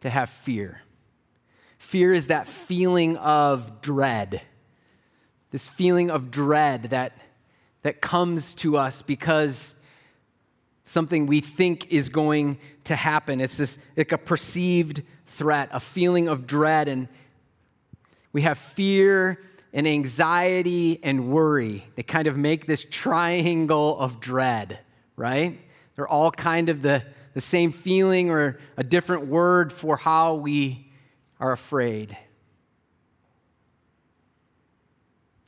to 0.00 0.08
have 0.08 0.30
fear. 0.30 0.80
Fear 1.76 2.14
is 2.14 2.28
that 2.28 2.48
feeling 2.48 3.18
of 3.18 3.82
dread, 3.82 4.40
this 5.50 5.68
feeling 5.68 6.10
of 6.10 6.30
dread 6.30 6.84
that 6.84 7.18
that 7.84 8.00
comes 8.00 8.54
to 8.54 8.78
us 8.78 9.02
because 9.02 9.74
something 10.86 11.26
we 11.26 11.40
think 11.40 11.92
is 11.92 12.08
going 12.08 12.58
to 12.84 12.96
happen. 12.96 13.40
It's 13.40 13.58
this 13.58 13.78
like 13.94 14.10
a 14.10 14.18
perceived 14.18 15.02
threat, 15.26 15.68
a 15.70 15.80
feeling 15.80 16.26
of 16.26 16.46
dread, 16.46 16.88
and 16.88 17.08
we 18.32 18.42
have 18.42 18.56
fear 18.56 19.38
and 19.74 19.86
anxiety 19.86 20.98
and 21.02 21.30
worry. 21.30 21.84
They 21.94 22.02
kind 22.02 22.26
of 22.26 22.38
make 22.38 22.66
this 22.66 22.86
triangle 22.90 23.98
of 23.98 24.18
dread, 24.18 24.80
right? 25.14 25.60
They're 25.94 26.08
all 26.08 26.30
kind 26.30 26.70
of 26.70 26.80
the, 26.80 27.04
the 27.34 27.40
same 27.42 27.70
feeling 27.70 28.30
or 28.30 28.58
a 28.78 28.82
different 28.82 29.26
word 29.26 29.72
for 29.72 29.98
how 29.98 30.34
we 30.34 30.90
are 31.38 31.52
afraid. 31.52 32.16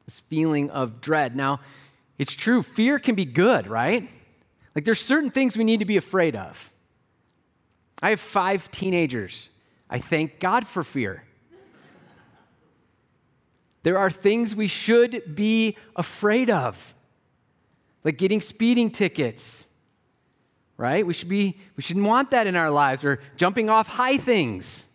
this 0.07 0.20
feeling 0.20 0.70
of 0.70 1.01
dread. 1.01 1.37
Now, 1.37 1.61
it's 2.18 2.35
true, 2.35 2.62
fear 2.62 2.98
can 2.98 3.14
be 3.14 3.24
good, 3.24 3.66
right? 3.66 4.09
Like 4.74 4.85
there's 4.85 5.00
certain 5.00 5.31
things 5.31 5.57
we 5.57 5.64
need 5.64 5.81
to 5.81 5.87
be 5.87 5.96
afraid 5.96 6.37
of. 6.37 6.72
I 8.02 8.11
have 8.11 8.20
five 8.20 8.70
teenagers. 8.70 9.50
I 9.88 9.98
thank 9.98 10.40
God 10.40 10.66
for 10.66 10.83
fear. 10.83 11.24
There 13.83 13.98
are 13.98 14.11
things 14.11 14.55
we 14.55 14.66
should 14.66 15.37
be 15.37 15.76
afraid 15.94 16.50
of, 16.50 16.94
like 18.02 18.18
getting 18.18 18.40
speeding 18.40 18.90
tickets, 18.90 19.66
right? 20.76 21.07
We, 21.07 21.14
should 21.14 21.29
be, 21.29 21.57
we 21.76 21.83
shouldn't 21.83 22.05
want 22.05 22.33
that 22.33 22.46
in 22.46 22.57
our 22.57 22.70
lives, 22.70 23.05
or 23.05 23.20
jumping 23.37 23.70
off 23.70 23.87
high 23.87 24.16
things. 24.16 24.87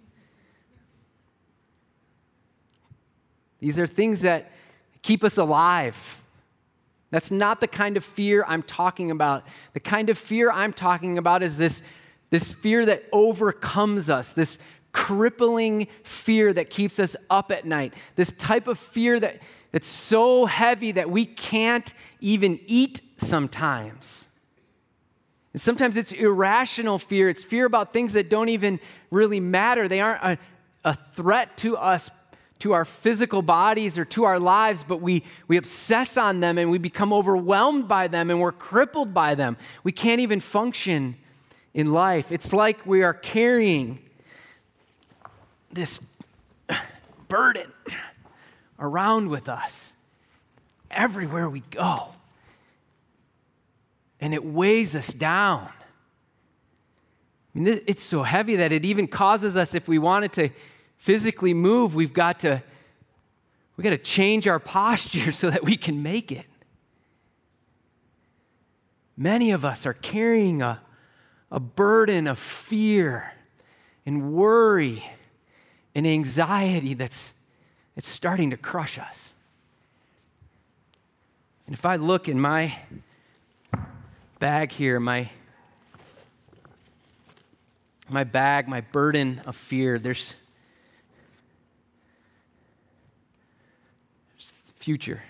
These 3.60 3.80
are 3.80 3.88
things 3.88 4.22
that 4.22 4.52
keep 5.02 5.24
us 5.24 5.38
alive. 5.38 6.21
That's 7.12 7.30
not 7.30 7.60
the 7.62 7.68
kind 7.68 7.98
of 7.98 8.06
fear 8.06 8.44
I'm 8.48 8.64
talking 8.64 9.12
about. 9.12 9.44
The 9.74 9.80
kind 9.80 10.10
of 10.10 10.18
fear 10.18 10.50
I'm 10.50 10.74
talking 10.74 11.18
about 11.18 11.44
is 11.44 11.58
this, 11.58 11.84
this 12.30 12.54
fear 12.54 12.86
that 12.86 13.04
overcomes 13.12 14.10
us, 14.10 14.34
this 14.34 14.58
crippling 14.94 15.88
fear 16.04 16.54
that 16.54 16.70
keeps 16.70 17.00
us 17.00 17.16
up 17.30 17.52
at 17.52 17.66
night, 17.66 17.94
this 18.16 18.32
type 18.34 18.68
of 18.68 18.80
fear 18.80 19.20
that, 19.20 19.40
that's 19.72 19.88
so 19.88 20.46
heavy 20.46 20.94
that 20.94 21.10
we 21.10 21.26
can't 21.26 21.94
even 22.22 22.60
eat 22.66 23.02
sometimes. 23.18 24.28
And 25.54 25.62
sometimes 25.62 25.98
it's 25.98 26.14
irrational 26.14 26.98
fear. 26.98 27.28
It's 27.30 27.44
fear 27.44 27.66
about 27.66 27.92
things 27.92 28.14
that 28.14 28.30
don't 28.30 28.50
even 28.50 28.80
really 29.10 29.40
matter. 29.40 29.88
They 29.88 30.00
aren't 30.00 30.24
a, 30.24 30.38
a 30.86 30.94
threat 31.14 31.58
to 31.58 31.76
us 31.78 32.10
to 32.62 32.74
our 32.74 32.86
physical 32.86 33.42
bodies 33.42 33.98
or 33.98 34.06
to 34.06 34.24
our 34.24 34.40
lives, 34.40 34.86
but 34.88 35.02
we, 35.02 35.24
we 35.48 35.58
obsess 35.58 36.16
on 36.16 36.40
them 36.40 36.58
and 36.58 36.70
we 36.70 36.78
become 36.78 37.12
overwhelmed 37.12 37.88
by 37.88 38.08
them 38.08 38.30
and 38.30 38.40
we're 38.40 38.52
crippled 38.52 39.14
by 39.14 39.36
them. 39.36 39.58
We 39.84 39.92
can't 39.92 40.22
even 40.22 40.40
function 40.40 41.16
in 41.74 41.92
life. 41.92 42.32
It's 42.32 42.54
like 42.54 42.86
we 42.86 43.02
are 43.02 43.14
carrying 43.14 44.00
this 45.72 46.00
burden 47.28 47.72
around 48.80 49.30
with 49.30 49.50
us 49.50 49.92
everywhere 50.92 51.50
we 51.50 51.62
go. 51.72 52.10
And 54.20 54.36
it 54.36 54.46
weighs 54.46 54.96
us 54.96 55.12
down. 55.12 55.68
I 57.56 57.60
mean, 57.60 57.82
it's 57.88 58.04
so 58.04 58.22
heavy 58.22 58.58
that 58.58 58.72
it 58.72 58.86
even 58.86 59.08
causes 59.08 59.58
us, 59.58 59.74
if 59.74 59.88
we 59.88 59.98
wanted 59.98 60.32
to 60.34 60.50
physically 61.02 61.52
move, 61.52 61.96
we've 61.96 62.14
got 62.14 62.40
to 62.42 62.62
we 63.76 63.84
got 63.84 63.90
to 63.90 63.98
change 63.98 64.48
our 64.48 64.60
posture 64.60 65.32
so 65.32 65.50
that 65.50 65.64
we 65.64 65.76
can 65.76 66.04
make 66.04 66.32
it. 66.32 66.46
Many 69.18 69.50
of 69.52 69.66
us 69.66 69.88
are 69.88 69.94
carrying 69.94 70.62
a, 70.62 70.80
a 71.50 71.60
burden 71.60 72.28
of 72.28 72.38
fear 72.38 73.34
and 74.06 74.32
worry 74.34 75.04
and 75.96 76.06
anxiety 76.06 76.94
that's 76.94 77.34
it's 77.96 78.08
starting 78.08 78.52
to 78.52 78.58
crush 78.58 79.00
us. 79.00 79.34
And 81.66 81.74
if 81.74 81.84
I 81.84 81.96
look 81.96 82.30
in 82.30 82.40
my 82.40 82.76
bag 84.40 84.72
here, 84.72 85.00
my 85.00 85.32
my 88.08 88.24
bag, 88.24 88.68
my 88.68 88.82
burden 88.82 89.42
of 89.48 89.56
fear, 89.56 89.98
there's 89.98 90.36
future. 94.82 95.22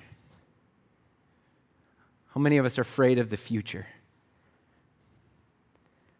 How 2.33 2.39
many 2.39 2.57
of 2.57 2.65
us 2.65 2.77
are 2.77 2.81
afraid 2.81 3.19
of 3.19 3.29
the 3.29 3.37
future? 3.37 3.85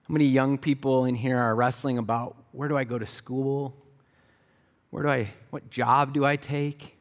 How 0.07 0.13
many 0.13 0.25
young 0.25 0.57
people 0.57 1.05
in 1.05 1.15
here 1.15 1.37
are 1.37 1.55
wrestling 1.55 1.97
about 1.97 2.35
where 2.51 2.67
do 2.67 2.77
I 2.77 2.83
go 2.83 2.99
to 2.99 3.05
school? 3.05 3.73
Where 4.89 5.03
do 5.03 5.09
I, 5.09 5.29
what 5.51 5.69
job 5.69 6.13
do 6.13 6.25
I 6.25 6.35
take? 6.35 6.97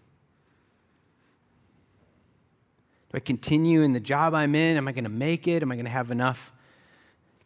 Do 3.11 3.17
I 3.17 3.21
continue 3.21 3.83
in 3.83 3.93
the 3.93 3.99
job 3.99 4.33
I'm 4.33 4.55
in? 4.55 4.77
Am 4.77 4.87
I 4.87 4.93
going 4.93 5.03
to 5.03 5.11
make 5.11 5.49
it? 5.49 5.63
Am 5.63 5.73
I 5.73 5.75
going 5.75 5.87
to 5.87 5.91
have 5.91 6.13
enough 6.13 6.53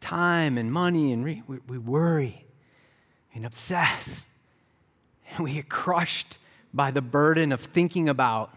time 0.00 0.58
and 0.58 0.70
money? 0.70 1.12
And 1.12 1.24
re- 1.24 1.42
we, 1.46 1.58
we 1.66 1.78
worry 1.78 2.44
and 3.34 3.46
obsess. 3.46 4.26
And 5.30 5.38
we 5.44 5.54
get 5.54 5.70
crushed 5.70 6.36
by 6.74 6.90
the 6.90 7.00
burden 7.00 7.52
of 7.52 7.62
thinking 7.62 8.10
about 8.10 8.50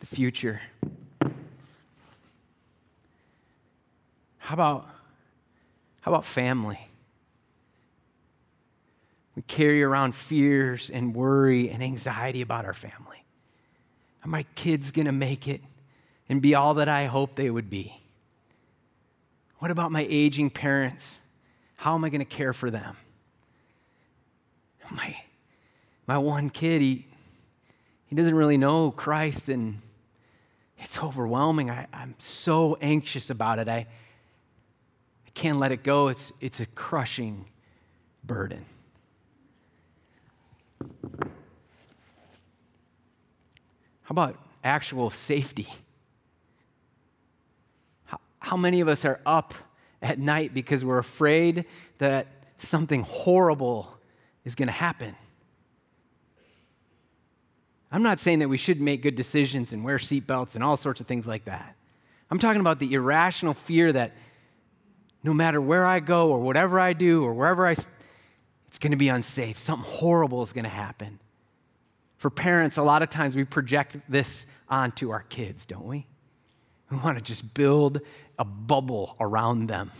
the 0.00 0.06
future. 0.06 0.60
How 4.38 4.54
about, 4.54 4.86
how 6.02 6.12
about 6.12 6.24
family? 6.24 6.88
We 9.34 9.42
carry 9.42 9.82
around 9.82 10.14
fears 10.14 10.90
and 10.90 11.14
worry 11.14 11.70
and 11.70 11.82
anxiety 11.82 12.42
about 12.42 12.64
our 12.64 12.74
family. 12.74 13.24
Are 14.24 14.28
my 14.28 14.44
kids 14.54 14.90
going 14.90 15.06
to 15.06 15.12
make 15.12 15.48
it 15.48 15.60
and 16.28 16.40
be 16.40 16.54
all 16.54 16.74
that 16.74 16.88
I 16.88 17.06
hope 17.06 17.36
they 17.36 17.50
would 17.50 17.68
be? 17.68 18.00
What 19.58 19.70
about 19.70 19.90
my 19.90 20.06
aging 20.08 20.50
parents? 20.50 21.18
How 21.76 21.94
am 21.94 22.04
I 22.04 22.10
going 22.10 22.20
to 22.20 22.26
care 22.26 22.52
for 22.52 22.70
them? 22.70 22.96
My, 24.90 25.16
my 26.06 26.18
one 26.18 26.50
kid, 26.50 26.82
he, 26.82 27.06
he 28.06 28.16
doesn't 28.16 28.34
really 28.34 28.56
know 28.56 28.90
Christ 28.90 29.48
and 29.48 29.80
it's 30.78 30.98
overwhelming. 30.98 31.70
I, 31.70 31.86
am 31.92 32.14
so 32.18 32.76
anxious 32.80 33.30
about 33.30 33.58
it. 33.58 33.68
I, 33.68 33.86
I 35.26 35.30
can't 35.34 35.58
let 35.58 35.72
it 35.72 35.82
go. 35.82 36.08
It's, 36.08 36.32
it's 36.40 36.60
a 36.60 36.66
crushing 36.66 37.46
burden. 38.22 38.66
How 44.02 44.10
about 44.10 44.38
actual 44.62 45.08
safety? 45.08 45.68
How, 48.04 48.20
how 48.38 48.56
many 48.56 48.80
of 48.80 48.88
us 48.88 49.04
are 49.06 49.20
up 49.24 49.54
at 50.02 50.18
night 50.18 50.52
because 50.52 50.84
we're 50.84 50.98
afraid 50.98 51.64
that 51.98 52.26
something 52.58 53.02
horrible 53.02 53.96
is 54.44 54.54
going 54.54 54.68
to 54.68 54.72
happen? 54.72 55.16
I'm 57.94 58.02
not 58.02 58.18
saying 58.18 58.40
that 58.40 58.48
we 58.48 58.56
should 58.56 58.80
make 58.80 59.02
good 59.02 59.14
decisions 59.14 59.72
and 59.72 59.84
wear 59.84 59.98
seatbelts 59.98 60.56
and 60.56 60.64
all 60.64 60.76
sorts 60.76 61.00
of 61.00 61.06
things 61.06 61.28
like 61.28 61.44
that. 61.44 61.76
I'm 62.28 62.40
talking 62.40 62.60
about 62.60 62.80
the 62.80 62.92
irrational 62.92 63.54
fear 63.54 63.92
that 63.92 64.16
no 65.22 65.32
matter 65.32 65.60
where 65.60 65.86
I 65.86 66.00
go 66.00 66.32
or 66.32 66.40
whatever 66.40 66.80
I 66.80 66.92
do 66.92 67.22
or 67.22 67.32
wherever 67.32 67.64
I, 67.64 67.70
it's 67.70 68.80
going 68.80 68.90
to 68.90 68.96
be 68.96 69.10
unsafe. 69.10 69.60
Something 69.60 69.88
horrible 69.88 70.42
is 70.42 70.52
going 70.52 70.64
to 70.64 70.70
happen. 70.70 71.20
For 72.16 72.30
parents, 72.30 72.78
a 72.78 72.82
lot 72.82 73.02
of 73.02 73.10
times 73.10 73.36
we 73.36 73.44
project 73.44 73.96
this 74.08 74.46
onto 74.68 75.10
our 75.10 75.22
kids, 75.22 75.64
don't 75.64 75.86
we? 75.86 76.08
We 76.90 76.96
want 76.96 77.16
to 77.16 77.22
just 77.22 77.54
build 77.54 78.00
a 78.40 78.44
bubble 78.44 79.14
around 79.20 79.68
them 79.68 79.92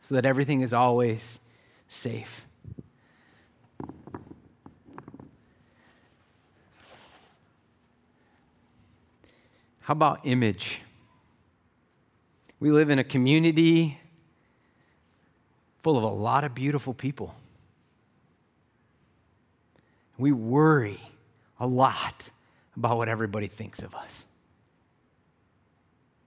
so 0.00 0.14
that 0.14 0.24
everything 0.24 0.62
is 0.62 0.72
always 0.72 1.38
safe. 1.86 2.46
How 9.84 9.92
about 9.92 10.20
image? 10.24 10.80
We 12.58 12.70
live 12.70 12.88
in 12.88 12.98
a 12.98 13.04
community 13.04 14.00
full 15.82 15.98
of 15.98 16.04
a 16.04 16.08
lot 16.08 16.42
of 16.42 16.54
beautiful 16.54 16.94
people. 16.94 17.34
We 20.16 20.32
worry 20.32 20.98
a 21.60 21.66
lot 21.66 22.30
about 22.74 22.96
what 22.96 23.10
everybody 23.10 23.46
thinks 23.46 23.82
of 23.82 23.94
us. 23.94 24.24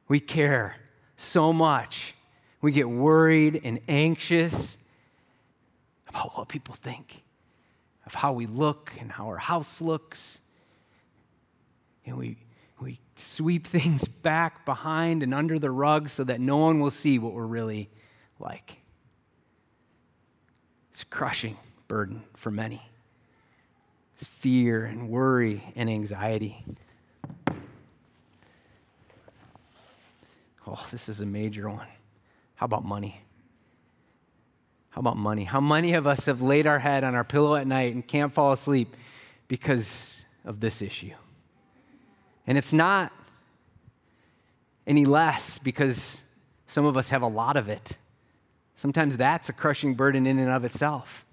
We 0.07 0.19
care 0.19 0.75
so 1.15 1.51
much. 1.51 2.13
We 2.61 2.71
get 2.71 2.87
worried 2.87 3.61
and 3.63 3.79
anxious 3.87 4.77
about 6.07 6.37
what 6.37 6.47
people 6.47 6.75
think, 6.75 7.23
of 8.05 8.13
how 8.13 8.33
we 8.33 8.45
look 8.45 8.93
and 8.99 9.11
how 9.11 9.25
our 9.25 9.37
house 9.37 9.81
looks. 9.81 10.37
And 12.05 12.17
we 12.17 12.37
sweep 13.19 13.67
things 13.67 14.05
back 14.05 14.65
behind 14.65 15.23
and 15.23 15.33
under 15.33 15.59
the 15.59 15.71
rug 15.71 16.09
so 16.09 16.23
that 16.23 16.39
no 16.39 16.57
one 16.57 16.79
will 16.79 16.91
see 16.91 17.19
what 17.19 17.33
we're 17.33 17.45
really 17.45 17.89
like. 18.39 18.77
It's 20.91 21.03
a 21.03 21.05
crushing 21.05 21.57
burden 21.87 22.23
for 22.35 22.51
many. 22.51 22.81
It's 24.15 24.27
fear 24.27 24.85
and 24.85 25.09
worry 25.09 25.63
and 25.75 25.89
anxiety. 25.89 26.65
Oh, 30.65 30.85
this 30.91 31.07
is 31.07 31.21
a 31.21 31.25
major 31.25 31.69
one. 31.69 31.87
How 32.55 32.65
about 32.65 32.83
money? 32.83 33.21
How 34.89 34.99
about 34.99 35.17
money? 35.17 35.43
How 35.43 35.61
many 35.61 35.93
of 35.93 36.07
us 36.07 36.25
have 36.25 36.41
laid 36.41 36.65
our 36.65 36.79
head 36.79 37.03
on 37.03 37.13
our 37.13 37.23
pillow 37.23 37.55
at 37.55 37.67
night 37.67 37.93
and 37.93 38.05
can't 38.05 38.33
fall 38.33 38.51
asleep 38.51 38.95
because 39.47 40.25
of 40.43 40.59
this 40.59 40.81
issue? 40.81 41.13
And 42.47 42.57
it's 42.57 42.71
not 42.73 43.11
any 44.87 45.03
less 45.03 45.57
because 45.57 46.21
some 46.65 46.85
of 46.85 46.95
us 46.95 47.09
have 47.09 47.21
a 47.21 47.27
lot 47.27 47.57
of 47.57 47.67
it. 47.67 47.97
Sometimes 48.77 49.17
that's 49.17 49.49
a 49.49 49.53
crushing 49.53 49.93
burden 49.95 50.25
in 50.25 50.39
and 50.39 50.49
of 50.49 50.63
itself. 50.63 51.25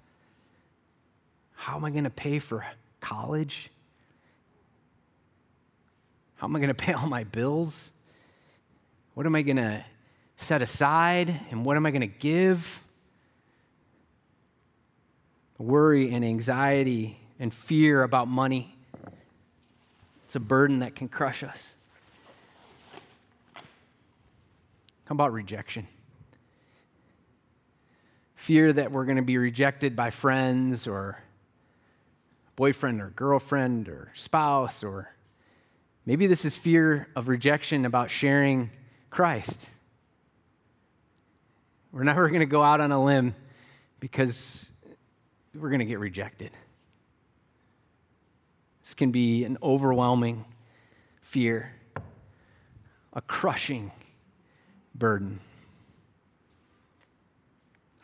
How 1.54 1.76
am 1.76 1.84
I 1.84 1.90
going 1.90 2.04
to 2.04 2.10
pay 2.10 2.40
for 2.40 2.66
college? 3.00 3.70
How 6.36 6.48
am 6.48 6.56
I 6.56 6.58
going 6.58 6.68
to 6.68 6.74
pay 6.74 6.92
all 6.92 7.06
my 7.06 7.24
bills? 7.24 7.92
What 9.14 9.26
am 9.26 9.36
I 9.36 9.42
going 9.42 9.56
to 9.56 9.84
set 10.36 10.62
aside? 10.62 11.32
And 11.50 11.64
what 11.64 11.76
am 11.76 11.86
I 11.86 11.90
going 11.90 12.00
to 12.00 12.06
give? 12.06 12.82
Worry 15.58 16.12
and 16.12 16.24
anxiety 16.24 17.20
and 17.38 17.54
fear 17.54 18.02
about 18.02 18.26
money. 18.26 18.73
It's 20.34 20.36
a 20.36 20.40
burden 20.40 20.80
that 20.80 20.96
can 20.96 21.06
crush 21.06 21.44
us. 21.44 21.76
How 23.54 25.12
about 25.12 25.32
rejection? 25.32 25.86
Fear 28.34 28.72
that 28.72 28.90
we're 28.90 29.04
going 29.04 29.14
to 29.14 29.22
be 29.22 29.38
rejected 29.38 29.94
by 29.94 30.10
friends 30.10 30.88
or 30.88 31.20
boyfriend 32.56 33.00
or 33.00 33.10
girlfriend 33.10 33.88
or 33.88 34.10
spouse, 34.14 34.82
or 34.82 35.14
maybe 36.04 36.26
this 36.26 36.44
is 36.44 36.56
fear 36.56 37.06
of 37.14 37.28
rejection 37.28 37.84
about 37.84 38.10
sharing 38.10 38.70
Christ. 39.10 39.70
We're 41.92 42.02
never 42.02 42.26
going 42.26 42.40
to 42.40 42.46
go 42.46 42.60
out 42.60 42.80
on 42.80 42.90
a 42.90 43.00
limb 43.00 43.36
because 44.00 44.68
we're 45.54 45.70
going 45.70 45.78
to 45.78 45.84
get 45.84 46.00
rejected. 46.00 46.50
This 48.84 48.92
can 48.92 49.10
be 49.10 49.44
an 49.44 49.56
overwhelming 49.62 50.44
fear, 51.22 51.72
a 53.14 53.22
crushing 53.22 53.90
burden. 54.94 55.40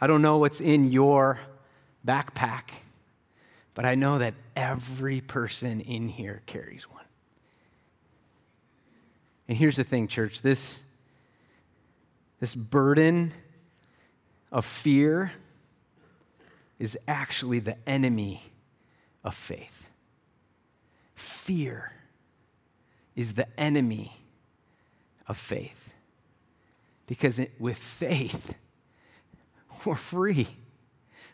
I 0.00 0.06
don't 0.06 0.22
know 0.22 0.38
what's 0.38 0.58
in 0.58 0.90
your 0.90 1.38
backpack, 2.06 2.70
but 3.74 3.84
I 3.84 3.94
know 3.94 4.18
that 4.20 4.32
every 4.56 5.20
person 5.20 5.80
in 5.82 6.08
here 6.08 6.40
carries 6.46 6.88
one. 6.90 7.04
And 9.46 9.58
here's 9.58 9.76
the 9.76 9.84
thing, 9.84 10.08
church 10.08 10.40
this, 10.40 10.80
this 12.38 12.54
burden 12.54 13.34
of 14.50 14.64
fear 14.64 15.32
is 16.78 16.96
actually 17.06 17.58
the 17.58 17.76
enemy 17.86 18.42
of 19.22 19.34
faith. 19.34 19.79
Fear 21.20 21.92
is 23.14 23.34
the 23.34 23.46
enemy 23.60 24.24
of 25.28 25.36
faith. 25.36 25.92
Because 27.06 27.38
it, 27.38 27.52
with 27.58 27.76
faith, 27.76 28.54
we're 29.84 29.96
free. 29.96 30.48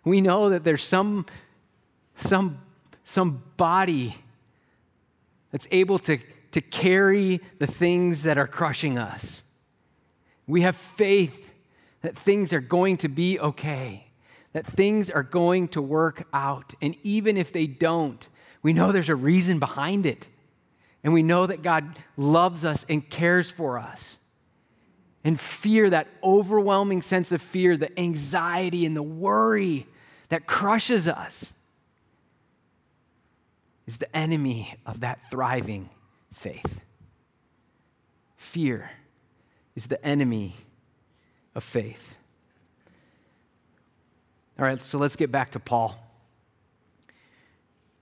We 0.05 0.21
know 0.21 0.51
that 0.51 0.65
there's 0.65 0.83
some, 0.83 1.27
some, 2.17 2.61
some 3.05 3.45
body 3.57 4.17
that's 5.53 5.69
able 5.71 6.01
to, 6.01 6.19
to 6.51 6.61
carry 6.61 7.41
the 7.61 7.69
things 7.69 8.25
that 8.25 8.39
are 8.39 8.49
crushing 8.49 8.99
us. 8.99 9.45
We 10.49 10.63
have 10.63 10.75
faith 10.75 11.55
that 12.03 12.17
things 12.17 12.53
are 12.53 12.61
going 12.61 12.97
to 12.99 13.09
be 13.09 13.39
okay, 13.39 14.09
that 14.53 14.67
things 14.67 15.11
are 15.11 15.23
going 15.23 15.69
to 15.69 15.81
work 15.81 16.27
out. 16.33 16.75
And 16.83 16.97
even 17.05 17.37
if 17.37 17.53
they 17.53 17.69
don't, 17.69 18.29
we 18.67 18.73
know 18.73 18.91
there's 18.91 19.09
a 19.09 19.15
reason 19.15 19.61
behind 19.61 20.07
it. 20.07 20.27
And 21.05 21.13
we 21.13 21.23
know 21.23 21.47
that 21.47 21.63
God 21.63 22.01
loves 22.17 22.65
us 22.65 22.85
and 22.89 23.09
cares 23.09 23.49
for 23.49 23.79
us 23.79 24.19
and 25.23 25.39
fear, 25.39 25.89
that 25.89 26.09
overwhelming 26.21 27.01
sense 27.01 27.31
of 27.31 27.41
fear, 27.41 27.77
the 27.77 27.97
anxiety 27.97 28.85
and 28.85 28.97
the 28.97 29.05
worry 29.05 29.87
that 30.31 30.49
crushes 30.49 31.07
us, 31.07 31.53
is 33.87 33.99
the 33.99 34.17
enemy 34.17 34.75
of 34.85 34.99
that 34.99 35.21
thriving 35.31 35.89
faith. 36.33 36.81
Fear 38.37 38.91
is 39.77 39.87
the 39.87 40.05
enemy 40.05 40.57
of 41.55 41.63
faith. 41.63 42.17
All 44.59 44.65
right, 44.65 44.83
so 44.83 44.99
let's 44.99 45.15
get 45.15 45.31
back 45.31 45.53
to 45.53 45.61
Paul. 45.61 46.06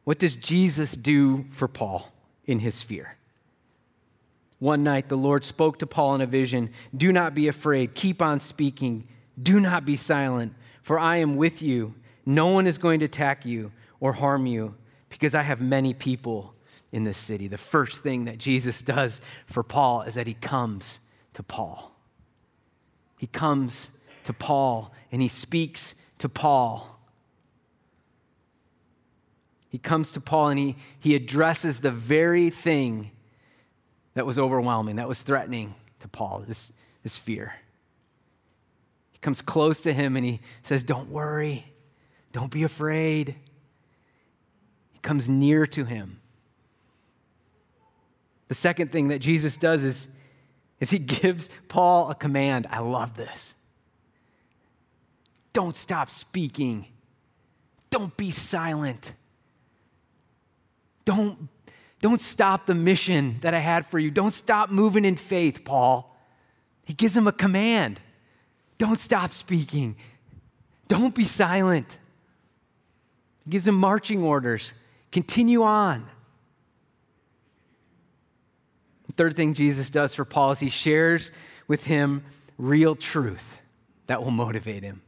What 0.05 0.19
does 0.19 0.37
Jesus 0.37 0.93
do 0.93 1.47
for 1.51 1.67
Paul 1.67 2.13
in 2.45 2.61
his 2.61 2.83
fear? 2.83 3.17
One 4.59 4.85
night, 4.85 5.09
the 5.09 5.17
Lord 5.17 5.45
spoke 5.45 5.79
to 5.81 5.87
Paul 5.87 6.15
in 6.15 6.21
a 6.21 6.27
vision 6.27 6.71
Do 6.97 7.13
not 7.13 7.35
be 7.35 7.49
afraid, 7.49 7.95
keep 7.95 8.23
on 8.23 8.41
speaking, 8.41 9.09
do 9.43 9.61
not 9.61 9.85
be 9.85 9.97
silent, 9.97 10.55
for 10.83 10.99
I 10.99 11.17
am 11.17 11.37
with 11.37 11.61
you. 11.61 11.95
No 12.27 12.47
one 12.47 12.67
is 12.67 12.79
going 12.79 13.01
to 13.01 13.07
attack 13.07 13.45
you 13.45 13.73
or 14.01 14.13
harm 14.13 14.47
you, 14.47 14.75
because 15.09 15.35
I 15.35 15.43
have 15.43 15.61
many 15.61 15.93
people 15.95 16.55
in 16.93 17.05
this 17.05 17.19
city. 17.19 17.49
The 17.49 17.59
first 17.59 18.03
thing 18.03 18.27
that 18.27 18.39
Jesus 18.39 18.81
does 18.81 19.21
for 19.47 19.63
Paul 19.63 20.03
is 20.03 20.15
that 20.15 20.27
he 20.27 20.35
comes 20.35 21.01
to 21.35 21.43
Paul. 21.43 21.93
He 23.19 23.27
comes 23.27 23.91
to 24.25 24.33
Paul 24.33 24.93
and 25.11 25.21
he 25.21 25.29
speaks 25.29 25.95
to 26.19 26.29
Paul. 26.29 26.94
He 29.75 29.79
comes 29.79 30.13
to 30.13 30.21
Paul 30.21 30.51
and 30.51 30.59
he, 30.61 30.77
he 31.01 31.17
addresses 31.17 31.81
the 31.81 31.91
very 31.91 32.49
thing 32.49 33.11
that 34.15 34.25
was 34.25 34.39
overwhelming, 34.39 34.95
that 34.97 35.09
was 35.09 35.23
threatening 35.23 35.75
to 35.99 36.07
Paul, 36.07 36.45
this, 36.47 36.71
this 37.03 37.19
fear. 37.19 37.57
He 39.11 39.19
comes 39.19 39.43
close 39.43 39.83
to 39.83 39.93
him 39.93 40.15
and 40.15 40.25
he 40.25 40.39
says, 40.63 40.85
Don't 40.85 41.11
worry, 41.11 41.73
don't 42.31 42.53
be 42.53 42.63
afraid. 42.63 43.35
He 44.93 45.01
comes 45.01 45.29
near 45.29 45.67
to 45.67 45.85
him. 45.85 46.21
The 48.47 48.55
second 48.55 48.93
thing 48.93 49.09
that 49.09 49.19
Jesus 49.19 49.57
does 49.57 49.83
is, 49.83 50.07
is 50.79 50.91
he 50.91 50.99
gives 51.01 51.51
Paul 51.67 52.13
a 52.13 52.15
command. 52.15 52.69
I 52.71 52.79
love 52.79 53.17
this. 53.17 53.57
Don't 55.53 55.77
stop 55.77 56.11
speaking. 56.11 56.87
Don't 57.91 58.17
be 58.17 58.31
silent. 58.31 59.15
Don't 61.05 61.49
don't 62.01 62.21
stop 62.21 62.67
the 62.67 62.75
mission 62.75 63.39
that 63.41 63.55
I 63.55 63.61
had 63.61 63.87
for 63.87 63.99
you. 63.99 64.11
Don't 64.11 64.35
stop 64.35 64.71
moving 64.71 65.07
in 65.07 65.17
faith, 65.17 65.65
Paul. 65.65 66.15
He 66.85 66.93
gives 66.93 67.17
him 67.17 67.27
a 67.27 67.33
command. 67.33 67.99
Don't 68.77 69.01
stop 69.01 69.33
speaking. 69.33 69.97
Don't 70.87 71.15
be 71.15 71.25
silent. 71.25 71.97
He 73.45 73.51
gives 73.51 73.67
him 73.67 73.77
marching 73.77 74.23
orders. 74.23 74.75
Continue 75.13 75.63
on. 75.63 76.07
The 79.07 79.15
third 79.15 79.35
thing 79.35 79.55
Jesus 79.55 79.89
does 79.89 80.15
for 80.15 80.27
Paul 80.27 80.53
is 80.53 80.61
he 80.61 80.69
shares 80.69 81.33
with 81.69 81.85
him 81.85 82.23
real 82.59 82.97
truth 82.97 83.61
that 84.09 84.23
will 84.23 84.31
motivate 84.31 84.83
him. 84.83 85.01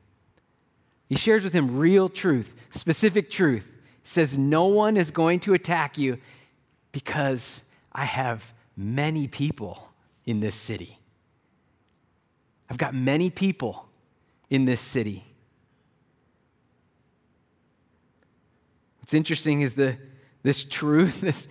He 1.11 1.17
shares 1.17 1.45
with 1.45 1.53
him 1.53 1.77
real 1.77 2.09
truth, 2.09 2.55
specific 2.71 3.31
truth. 3.31 3.71
Says, 4.09 4.39
No 4.39 4.67
one 4.67 4.97
is 4.97 5.11
going 5.11 5.41
to 5.41 5.55
attack 5.55 5.99
you 5.99 6.19
because 6.93 7.63
I 7.93 8.05
have 8.05 8.53
many 8.77 9.27
people 9.27 9.91
in 10.25 10.41
this 10.41 10.55
city. 10.55 10.99
I've 12.71 12.79
got 12.79 12.95
many 12.95 13.31
people 13.31 13.89
in 14.49 14.65
this 14.65 14.81
city. 14.81 15.25
What's 19.01 19.15
interesting 19.15 19.61
is 19.61 19.75
the, 19.75 19.97
this 20.43 20.65
truth, 20.65 21.21
this 21.21 21.49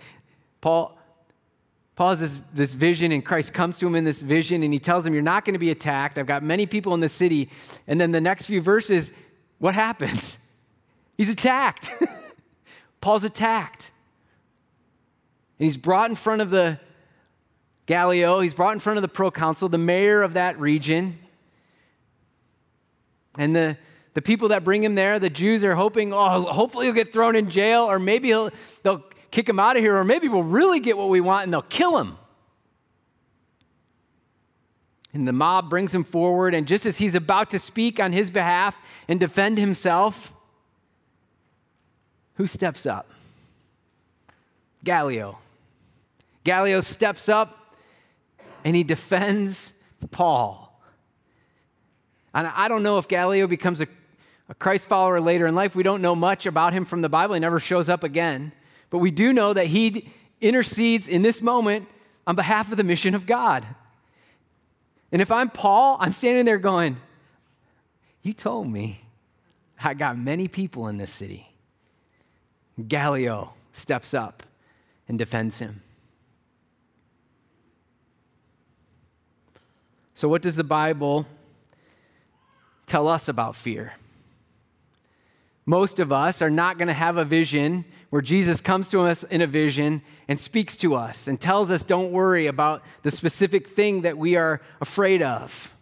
Paul, 0.60 0.98
Paul 1.94 2.10
has 2.10 2.20
this, 2.20 2.40
this 2.52 2.74
vision, 2.74 3.12
and 3.12 3.24
Christ 3.24 3.52
comes 3.54 3.78
to 3.78 3.86
him 3.86 3.94
in 3.94 4.04
this 4.04 4.20
vision, 4.20 4.62
and 4.62 4.72
he 4.72 4.78
tells 4.78 5.06
him, 5.06 5.14
You're 5.14 5.22
not 5.22 5.44
going 5.44 5.54
to 5.54 5.58
be 5.60 5.70
attacked. 5.70 6.18
I've 6.18 6.26
got 6.26 6.42
many 6.42 6.66
people 6.66 6.94
in 6.94 7.00
the 7.00 7.08
city. 7.08 7.48
And 7.86 8.00
then 8.00 8.12
the 8.12 8.20
next 8.20 8.46
few 8.46 8.60
verses, 8.60 9.12
what 9.58 9.74
happens? 9.74 10.38
He's 11.16 11.30
attacked. 11.30 11.90
Paul's 13.06 13.22
attacked. 13.22 13.92
And 15.60 15.64
he's 15.64 15.76
brought 15.76 16.10
in 16.10 16.16
front 16.16 16.42
of 16.42 16.50
the 16.50 16.80
Gallio, 17.86 18.40
he's 18.40 18.52
brought 18.52 18.72
in 18.72 18.80
front 18.80 18.96
of 18.96 19.02
the 19.02 19.08
proconsul, 19.08 19.68
the 19.68 19.78
mayor 19.78 20.24
of 20.24 20.34
that 20.34 20.58
region. 20.58 21.16
And 23.38 23.54
the, 23.54 23.78
the 24.14 24.22
people 24.22 24.48
that 24.48 24.64
bring 24.64 24.82
him 24.82 24.96
there, 24.96 25.20
the 25.20 25.30
Jews 25.30 25.62
are 25.62 25.76
hoping, 25.76 26.12
oh, 26.12 26.52
hopefully 26.52 26.86
he'll 26.86 26.96
get 26.96 27.12
thrown 27.12 27.36
in 27.36 27.48
jail, 27.48 27.84
or 27.84 28.00
maybe 28.00 28.32
they'll 28.82 29.04
kick 29.30 29.48
him 29.48 29.60
out 29.60 29.76
of 29.76 29.82
here, 29.84 29.96
or 29.96 30.02
maybe 30.02 30.26
we'll 30.26 30.42
really 30.42 30.80
get 30.80 30.98
what 30.98 31.08
we 31.08 31.20
want 31.20 31.44
and 31.44 31.52
they'll 31.52 31.62
kill 31.62 31.98
him. 31.98 32.18
And 35.12 35.28
the 35.28 35.32
mob 35.32 35.70
brings 35.70 35.94
him 35.94 36.02
forward, 36.02 36.56
and 36.56 36.66
just 36.66 36.84
as 36.84 36.98
he's 36.98 37.14
about 37.14 37.50
to 37.50 37.60
speak 37.60 38.00
on 38.00 38.10
his 38.10 38.30
behalf 38.30 38.76
and 39.06 39.20
defend 39.20 39.58
himself, 39.58 40.32
who 42.36 42.46
steps 42.46 42.86
up? 42.86 43.10
Gallio. 44.84 45.38
Gallio 46.44 46.80
steps 46.80 47.28
up 47.28 47.74
and 48.64 48.76
he 48.76 48.84
defends 48.84 49.72
Paul. 50.10 50.80
And 52.32 52.46
I 52.46 52.68
don't 52.68 52.82
know 52.82 52.98
if 52.98 53.08
Gallio 53.08 53.46
becomes 53.46 53.80
a, 53.80 53.86
a 54.48 54.54
Christ 54.54 54.88
follower 54.88 55.20
later 55.20 55.46
in 55.46 55.54
life. 55.54 55.74
We 55.74 55.82
don't 55.82 56.02
know 56.02 56.14
much 56.14 56.46
about 56.46 56.72
him 56.72 56.84
from 56.84 57.00
the 57.00 57.08
Bible. 57.08 57.34
He 57.34 57.40
never 57.40 57.58
shows 57.58 57.88
up 57.88 58.04
again. 58.04 58.52
But 58.90 58.98
we 58.98 59.10
do 59.10 59.32
know 59.32 59.52
that 59.54 59.66
he 59.66 60.08
intercedes 60.40 61.08
in 61.08 61.22
this 61.22 61.40
moment 61.40 61.88
on 62.26 62.36
behalf 62.36 62.70
of 62.70 62.76
the 62.76 62.84
mission 62.84 63.14
of 63.14 63.26
God. 63.26 63.66
And 65.10 65.22
if 65.22 65.32
I'm 65.32 65.48
Paul, 65.48 65.96
I'm 65.98 66.12
standing 66.12 66.44
there 66.44 66.58
going, 66.58 66.98
You 68.22 68.34
told 68.34 68.68
me 68.68 69.00
I 69.82 69.94
got 69.94 70.18
many 70.18 70.48
people 70.48 70.88
in 70.88 70.98
this 70.98 71.12
city. 71.12 71.55
Gallio 72.88 73.54
steps 73.72 74.14
up 74.14 74.42
and 75.08 75.18
defends 75.18 75.58
him. 75.58 75.82
So, 80.14 80.28
what 80.28 80.42
does 80.42 80.56
the 80.56 80.64
Bible 80.64 81.26
tell 82.86 83.08
us 83.08 83.28
about 83.28 83.54
fear? 83.54 83.94
Most 85.66 85.98
of 85.98 86.12
us 86.12 86.40
are 86.40 86.50
not 86.50 86.78
going 86.78 86.88
to 86.88 86.94
have 86.94 87.16
a 87.16 87.24
vision 87.24 87.84
where 88.10 88.22
Jesus 88.22 88.60
comes 88.60 88.88
to 88.90 89.00
us 89.00 89.24
in 89.24 89.42
a 89.42 89.46
vision 89.48 90.00
and 90.28 90.38
speaks 90.38 90.76
to 90.76 90.94
us 90.94 91.26
and 91.26 91.40
tells 91.40 91.70
us, 91.72 91.82
don't 91.82 92.12
worry 92.12 92.46
about 92.46 92.82
the 93.02 93.10
specific 93.10 93.68
thing 93.68 94.02
that 94.02 94.16
we 94.16 94.36
are 94.36 94.62
afraid 94.80 95.22
of. 95.22 95.74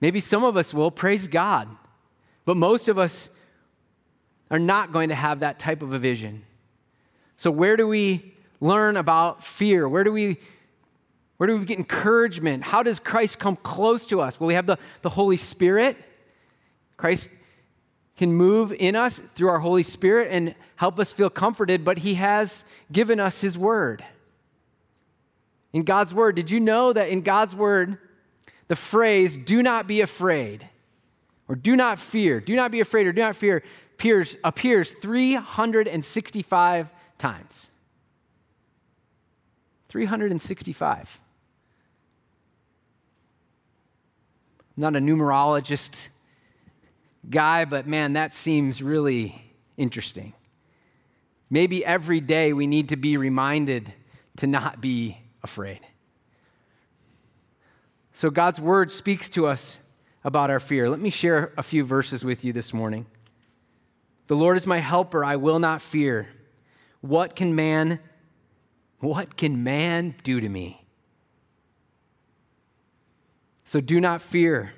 Maybe 0.00 0.20
some 0.20 0.42
of 0.42 0.56
us 0.56 0.72
will, 0.72 0.90
praise 0.90 1.28
God, 1.28 1.68
but 2.44 2.56
most 2.56 2.88
of 2.88 2.98
us 2.98 3.28
are 4.50 4.58
not 4.58 4.92
going 4.92 5.08
to 5.08 5.14
have 5.14 5.40
that 5.40 5.58
type 5.58 5.82
of 5.82 5.92
a 5.92 5.98
vision. 5.98 6.44
So, 7.36 7.50
where 7.50 7.76
do 7.76 7.86
we 7.88 8.34
learn 8.60 8.96
about 8.96 9.44
fear? 9.44 9.88
Where 9.88 10.04
do 10.04 10.12
we 10.12 10.38
where 11.36 11.48
do 11.48 11.58
we 11.58 11.66
get 11.66 11.78
encouragement? 11.78 12.62
How 12.62 12.82
does 12.82 13.00
Christ 13.00 13.38
come 13.38 13.56
close 13.56 14.06
to 14.06 14.20
us? 14.20 14.38
Well, 14.38 14.46
we 14.46 14.54
have 14.54 14.66
the, 14.66 14.78
the 15.02 15.10
Holy 15.10 15.36
Spirit. 15.36 15.96
Christ 16.96 17.28
can 18.16 18.32
move 18.32 18.72
in 18.72 18.94
us 18.94 19.20
through 19.34 19.48
our 19.48 19.58
Holy 19.58 19.82
Spirit 19.82 20.28
and 20.30 20.54
help 20.76 20.98
us 21.00 21.12
feel 21.12 21.30
comforted, 21.30 21.84
but 21.84 21.98
He 21.98 22.14
has 22.14 22.64
given 22.92 23.18
us 23.18 23.40
His 23.40 23.58
Word. 23.58 24.04
In 25.72 25.82
God's 25.82 26.14
Word, 26.14 26.36
did 26.36 26.50
you 26.50 26.60
know 26.60 26.92
that 26.92 27.08
in 27.08 27.22
God's 27.22 27.54
Word, 27.54 27.98
the 28.68 28.76
phrase, 28.76 29.36
do 29.36 29.62
not 29.62 29.88
be 29.88 30.00
afraid, 30.00 30.68
or 31.48 31.56
do 31.56 31.74
not 31.74 31.98
fear, 31.98 32.40
do 32.40 32.54
not 32.54 32.70
be 32.70 32.80
afraid, 32.80 33.08
or 33.08 33.12
do 33.12 33.20
not 33.20 33.34
fear, 33.34 33.64
appears, 33.94 34.36
appears 34.44 34.92
365 34.92 36.88
times. 37.18 37.68
365. 39.88 41.20
I'm 44.76 44.80
not 44.80 44.96
a 44.96 44.98
numerologist 44.98 46.08
guy, 47.30 47.64
but 47.64 47.86
man, 47.86 48.14
that 48.14 48.34
seems 48.34 48.82
really 48.82 49.52
interesting. 49.76 50.34
Maybe 51.48 51.84
every 51.84 52.20
day 52.20 52.52
we 52.52 52.66
need 52.66 52.88
to 52.88 52.96
be 52.96 53.16
reminded 53.16 53.92
to 54.38 54.48
not 54.48 54.80
be 54.80 55.18
afraid. 55.42 55.80
So, 58.12 58.30
God's 58.30 58.60
word 58.60 58.90
speaks 58.90 59.30
to 59.30 59.46
us 59.46 59.78
about 60.24 60.50
our 60.50 60.60
fear. 60.60 60.90
Let 60.90 61.00
me 61.00 61.10
share 61.10 61.52
a 61.56 61.62
few 61.62 61.84
verses 61.84 62.24
with 62.24 62.44
you 62.44 62.52
this 62.52 62.72
morning. 62.72 63.06
The 64.26 64.36
Lord 64.36 64.56
is 64.56 64.66
my 64.66 64.78
helper, 64.78 65.24
I 65.24 65.36
will 65.36 65.58
not 65.58 65.82
fear. 65.82 66.28
What 67.00 67.36
can 67.36 67.54
man 67.54 68.00
what 69.00 69.36
can 69.36 69.62
man 69.62 70.14
do 70.22 70.40
to 70.40 70.48
me? 70.48 70.82
So 73.66 73.82
do 73.82 74.00
not 74.00 74.22
fear 74.22 74.72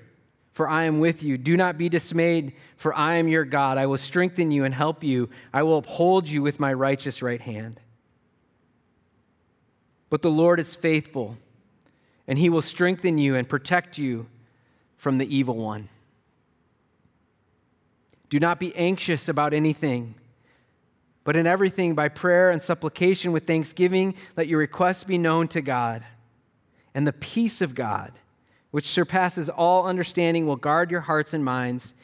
for 0.57 0.71
I 0.71 0.85
am 0.85 1.01
with 1.01 1.23
you. 1.23 1.37
Do 1.37 1.55
not 1.55 1.77
be 1.77 1.91
dismayed, 1.91 2.55
for 2.79 2.95
I 2.95 3.17
am 3.17 3.29
your 3.29 3.45
God. 3.45 3.77
I 3.77 3.85
will 3.85 3.99
strengthen 3.99 4.51
you 4.51 4.65
and 4.65 4.75
help 4.75 5.05
you. 5.05 5.29
I 5.53 5.63
will 5.65 5.77
uphold 5.77 6.27
you 6.31 6.41
with 6.41 6.59
my 6.59 6.73
righteous 6.73 7.21
right 7.21 7.43
hand. 7.43 7.79
But 10.09 10.23
the 10.23 10.31
Lord 10.31 10.59
is 10.59 10.75
faithful, 10.75 11.37
and 12.27 12.39
he 12.39 12.49
will 12.49 12.63
strengthen 12.63 13.19
you 13.19 13.37
and 13.37 13.47
protect 13.47 13.99
you 13.99 14.29
from 14.97 15.19
the 15.19 15.37
evil 15.37 15.59
one. 15.59 15.91
Do 18.29 18.41
not 18.41 18.59
be 18.59 18.75
anxious 18.77 19.29
about 19.29 19.55
anything, 19.55 20.15
but 21.25 21.37
in 21.37 21.47
everything, 21.47 21.95
by 21.95 22.09
prayer 22.09 22.51
and 22.51 22.63
supplication 22.63 23.33
with 23.33 23.47
thanksgiving, 23.47 24.15
let 24.37 24.49
your 24.49 24.59
requests 24.59 25.05
be 25.05 25.19
known 25.19 25.49
to 25.49 25.61
God. 25.61 26.05
And 26.95 27.07
the 27.07 27.13
peace 27.13 27.61
of 27.61 27.75
God 27.75 28.13
which 28.77 28.89
surpasses 28.89 29.49
all 29.49 29.87
understanding, 29.87 30.47
will 30.47 30.55
guard 30.57 30.91
your 30.91 31.01
hearts 31.01 31.33
and 31.33 31.43
minds 31.43 31.95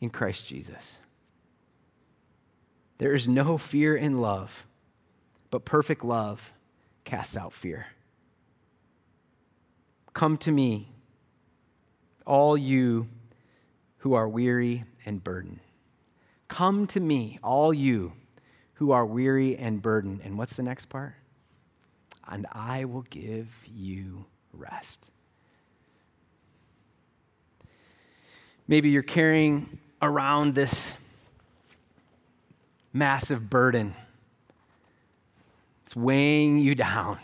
in 0.00 0.08
Christ 0.10 0.46
Jesus. 0.46 0.96
There 2.98 3.14
is 3.14 3.26
no 3.26 3.58
fear 3.58 3.96
in 3.96 4.18
love, 4.18 4.64
but 5.50 5.64
perfect 5.64 6.04
love 6.04 6.52
casts 7.02 7.36
out 7.36 7.52
fear. 7.52 7.88
Come 10.12 10.36
to 10.36 10.52
me, 10.52 10.92
all 12.24 12.56
you 12.56 13.08
who 13.98 14.14
are 14.14 14.28
weary 14.28 14.84
and 15.04 15.24
burdened. 15.24 15.58
Come 16.50 16.88
to 16.88 16.98
me, 16.98 17.38
all 17.44 17.72
you 17.72 18.12
who 18.74 18.90
are 18.90 19.06
weary 19.06 19.56
and 19.56 19.80
burdened. 19.80 20.20
And 20.24 20.36
what's 20.36 20.56
the 20.56 20.64
next 20.64 20.86
part? 20.86 21.14
And 22.28 22.44
I 22.50 22.86
will 22.86 23.02
give 23.02 23.64
you 23.72 24.24
rest. 24.52 25.06
Maybe 28.66 28.90
you're 28.90 29.02
carrying 29.02 29.78
around 30.02 30.56
this 30.56 30.92
massive 32.92 33.48
burden. 33.48 33.94
It's 35.84 35.94
weighing 35.94 36.58
you 36.58 36.74
down. 36.74 37.20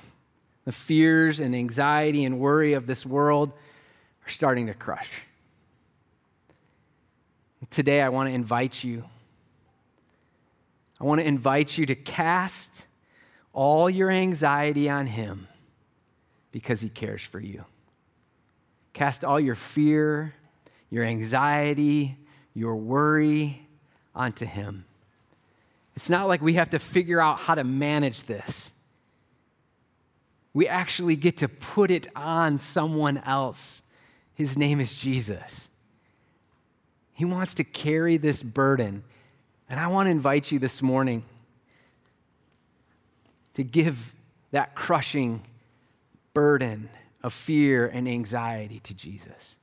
The 0.67 0.73
fears 0.73 1.41
and 1.41 1.55
anxiety 1.55 2.25
and 2.25 2.39
worry 2.39 2.75
of 2.75 2.87
this 2.87 3.05
world 3.05 3.51
are 4.25 4.31
starting 4.31 4.69
to 4.69 4.75
crush. 4.75 5.11
Today, 7.71 8.03
I 8.03 8.09
want 8.09 8.29
to 8.29 8.35
invite 8.35 8.85
you. 8.85 9.03
I 11.01 11.05
want 11.05 11.21
to 11.21 11.27
invite 11.27 11.77
you 11.77 11.87
to 11.87 11.95
cast 11.95 12.87
all 13.53 13.89
your 13.89 14.11
anxiety 14.11 14.89
on 14.89 15.07
Him 15.07 15.49
because 16.53 16.81
He 16.81 16.89
cares 16.89 17.23
for 17.23 17.41
you. 17.41 17.65
Cast 18.93 19.25
all 19.25 19.39
your 19.39 19.55
fear 19.55 20.35
your 20.91 21.05
anxiety, 21.05 22.17
your 22.55 22.77
worry 22.77 23.67
onto 24.15 24.47
Him. 24.47 24.85
It's 25.95 26.11
not 26.11 26.29
like 26.29 26.43
we 26.43 26.55
have 26.55 26.71
to 26.71 26.79
figure 26.79 27.21
out 27.21 27.41
how 27.41 27.55
to 27.55 27.65
manage 27.65 28.25
this. 28.25 28.73
We 30.53 30.69
actually 30.69 31.17
get 31.17 31.39
to 31.39 31.49
put 31.49 31.91
it 31.91 32.07
on 32.15 32.59
someone 32.59 33.19
else. 33.19 33.83
His 34.35 34.57
name 34.57 34.81
is 34.81 34.95
Jesus. 34.95 35.69
He 37.13 37.25
wants 37.25 37.55
to 37.55 37.65
carry 37.65 38.17
this 38.17 38.43
burden. 38.43 39.05
And 39.69 39.81
I 39.81 39.89
want 39.89 40.07
to 40.07 40.11
invite 40.11 40.53
you 40.53 40.59
this 40.59 40.81
morning 40.81 41.25
to 43.55 43.65
give 43.65 44.15
that 44.53 44.75
crushing 44.75 45.43
burden 46.35 46.89
of 47.23 47.33
fear 47.33 47.87
and 47.87 48.09
anxiety 48.09 48.79
to 48.81 48.95
Jesus. 48.95 49.57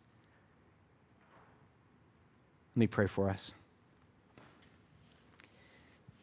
Let 2.75 2.79
me 2.79 2.87
pray 2.87 3.07
for 3.07 3.29
us. 3.29 3.51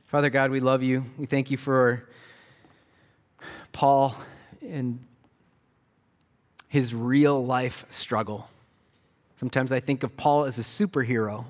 Father 0.07 0.29
God, 0.29 0.51
we 0.51 0.59
love 0.59 0.83
you. 0.83 1.05
We 1.17 1.27
thank 1.27 1.53
you 1.53 1.57
for 1.57 2.09
Paul 3.73 4.17
and 4.61 4.99
his 6.69 6.93
real 6.93 7.47
life 7.47 7.87
struggle. 7.91 8.49
Sometimes 9.39 9.73
I 9.73 9.81
think 9.81 10.03
of 10.03 10.17
Paul 10.17 10.45
as 10.45 10.59
a 10.59 10.63
superhero. 10.63 11.45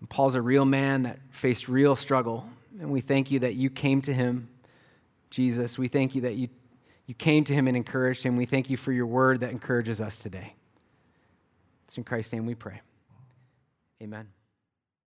And 0.00 0.08
Paul's 0.08 0.34
a 0.34 0.42
real 0.42 0.64
man 0.64 1.02
that 1.02 1.18
faced 1.30 1.68
real 1.68 1.94
struggle. 1.94 2.48
And 2.80 2.90
we 2.90 3.00
thank 3.00 3.30
you 3.30 3.40
that 3.40 3.54
you 3.54 3.70
came 3.70 4.02
to 4.02 4.14
him, 4.14 4.48
Jesus. 5.30 5.78
We 5.78 5.88
thank 5.88 6.14
you 6.14 6.22
that 6.22 6.34
you, 6.34 6.48
you 7.06 7.14
came 7.14 7.44
to 7.44 7.54
him 7.54 7.68
and 7.68 7.76
encouraged 7.76 8.22
him. 8.22 8.36
We 8.36 8.46
thank 8.46 8.70
you 8.70 8.76
for 8.76 8.92
your 8.92 9.06
word 9.06 9.40
that 9.40 9.50
encourages 9.50 10.00
us 10.00 10.16
today. 10.16 10.54
It's 11.86 11.98
in 11.98 12.04
Christ's 12.04 12.32
name 12.32 12.46
we 12.46 12.54
pray. 12.54 12.80
Amen. 14.02 14.28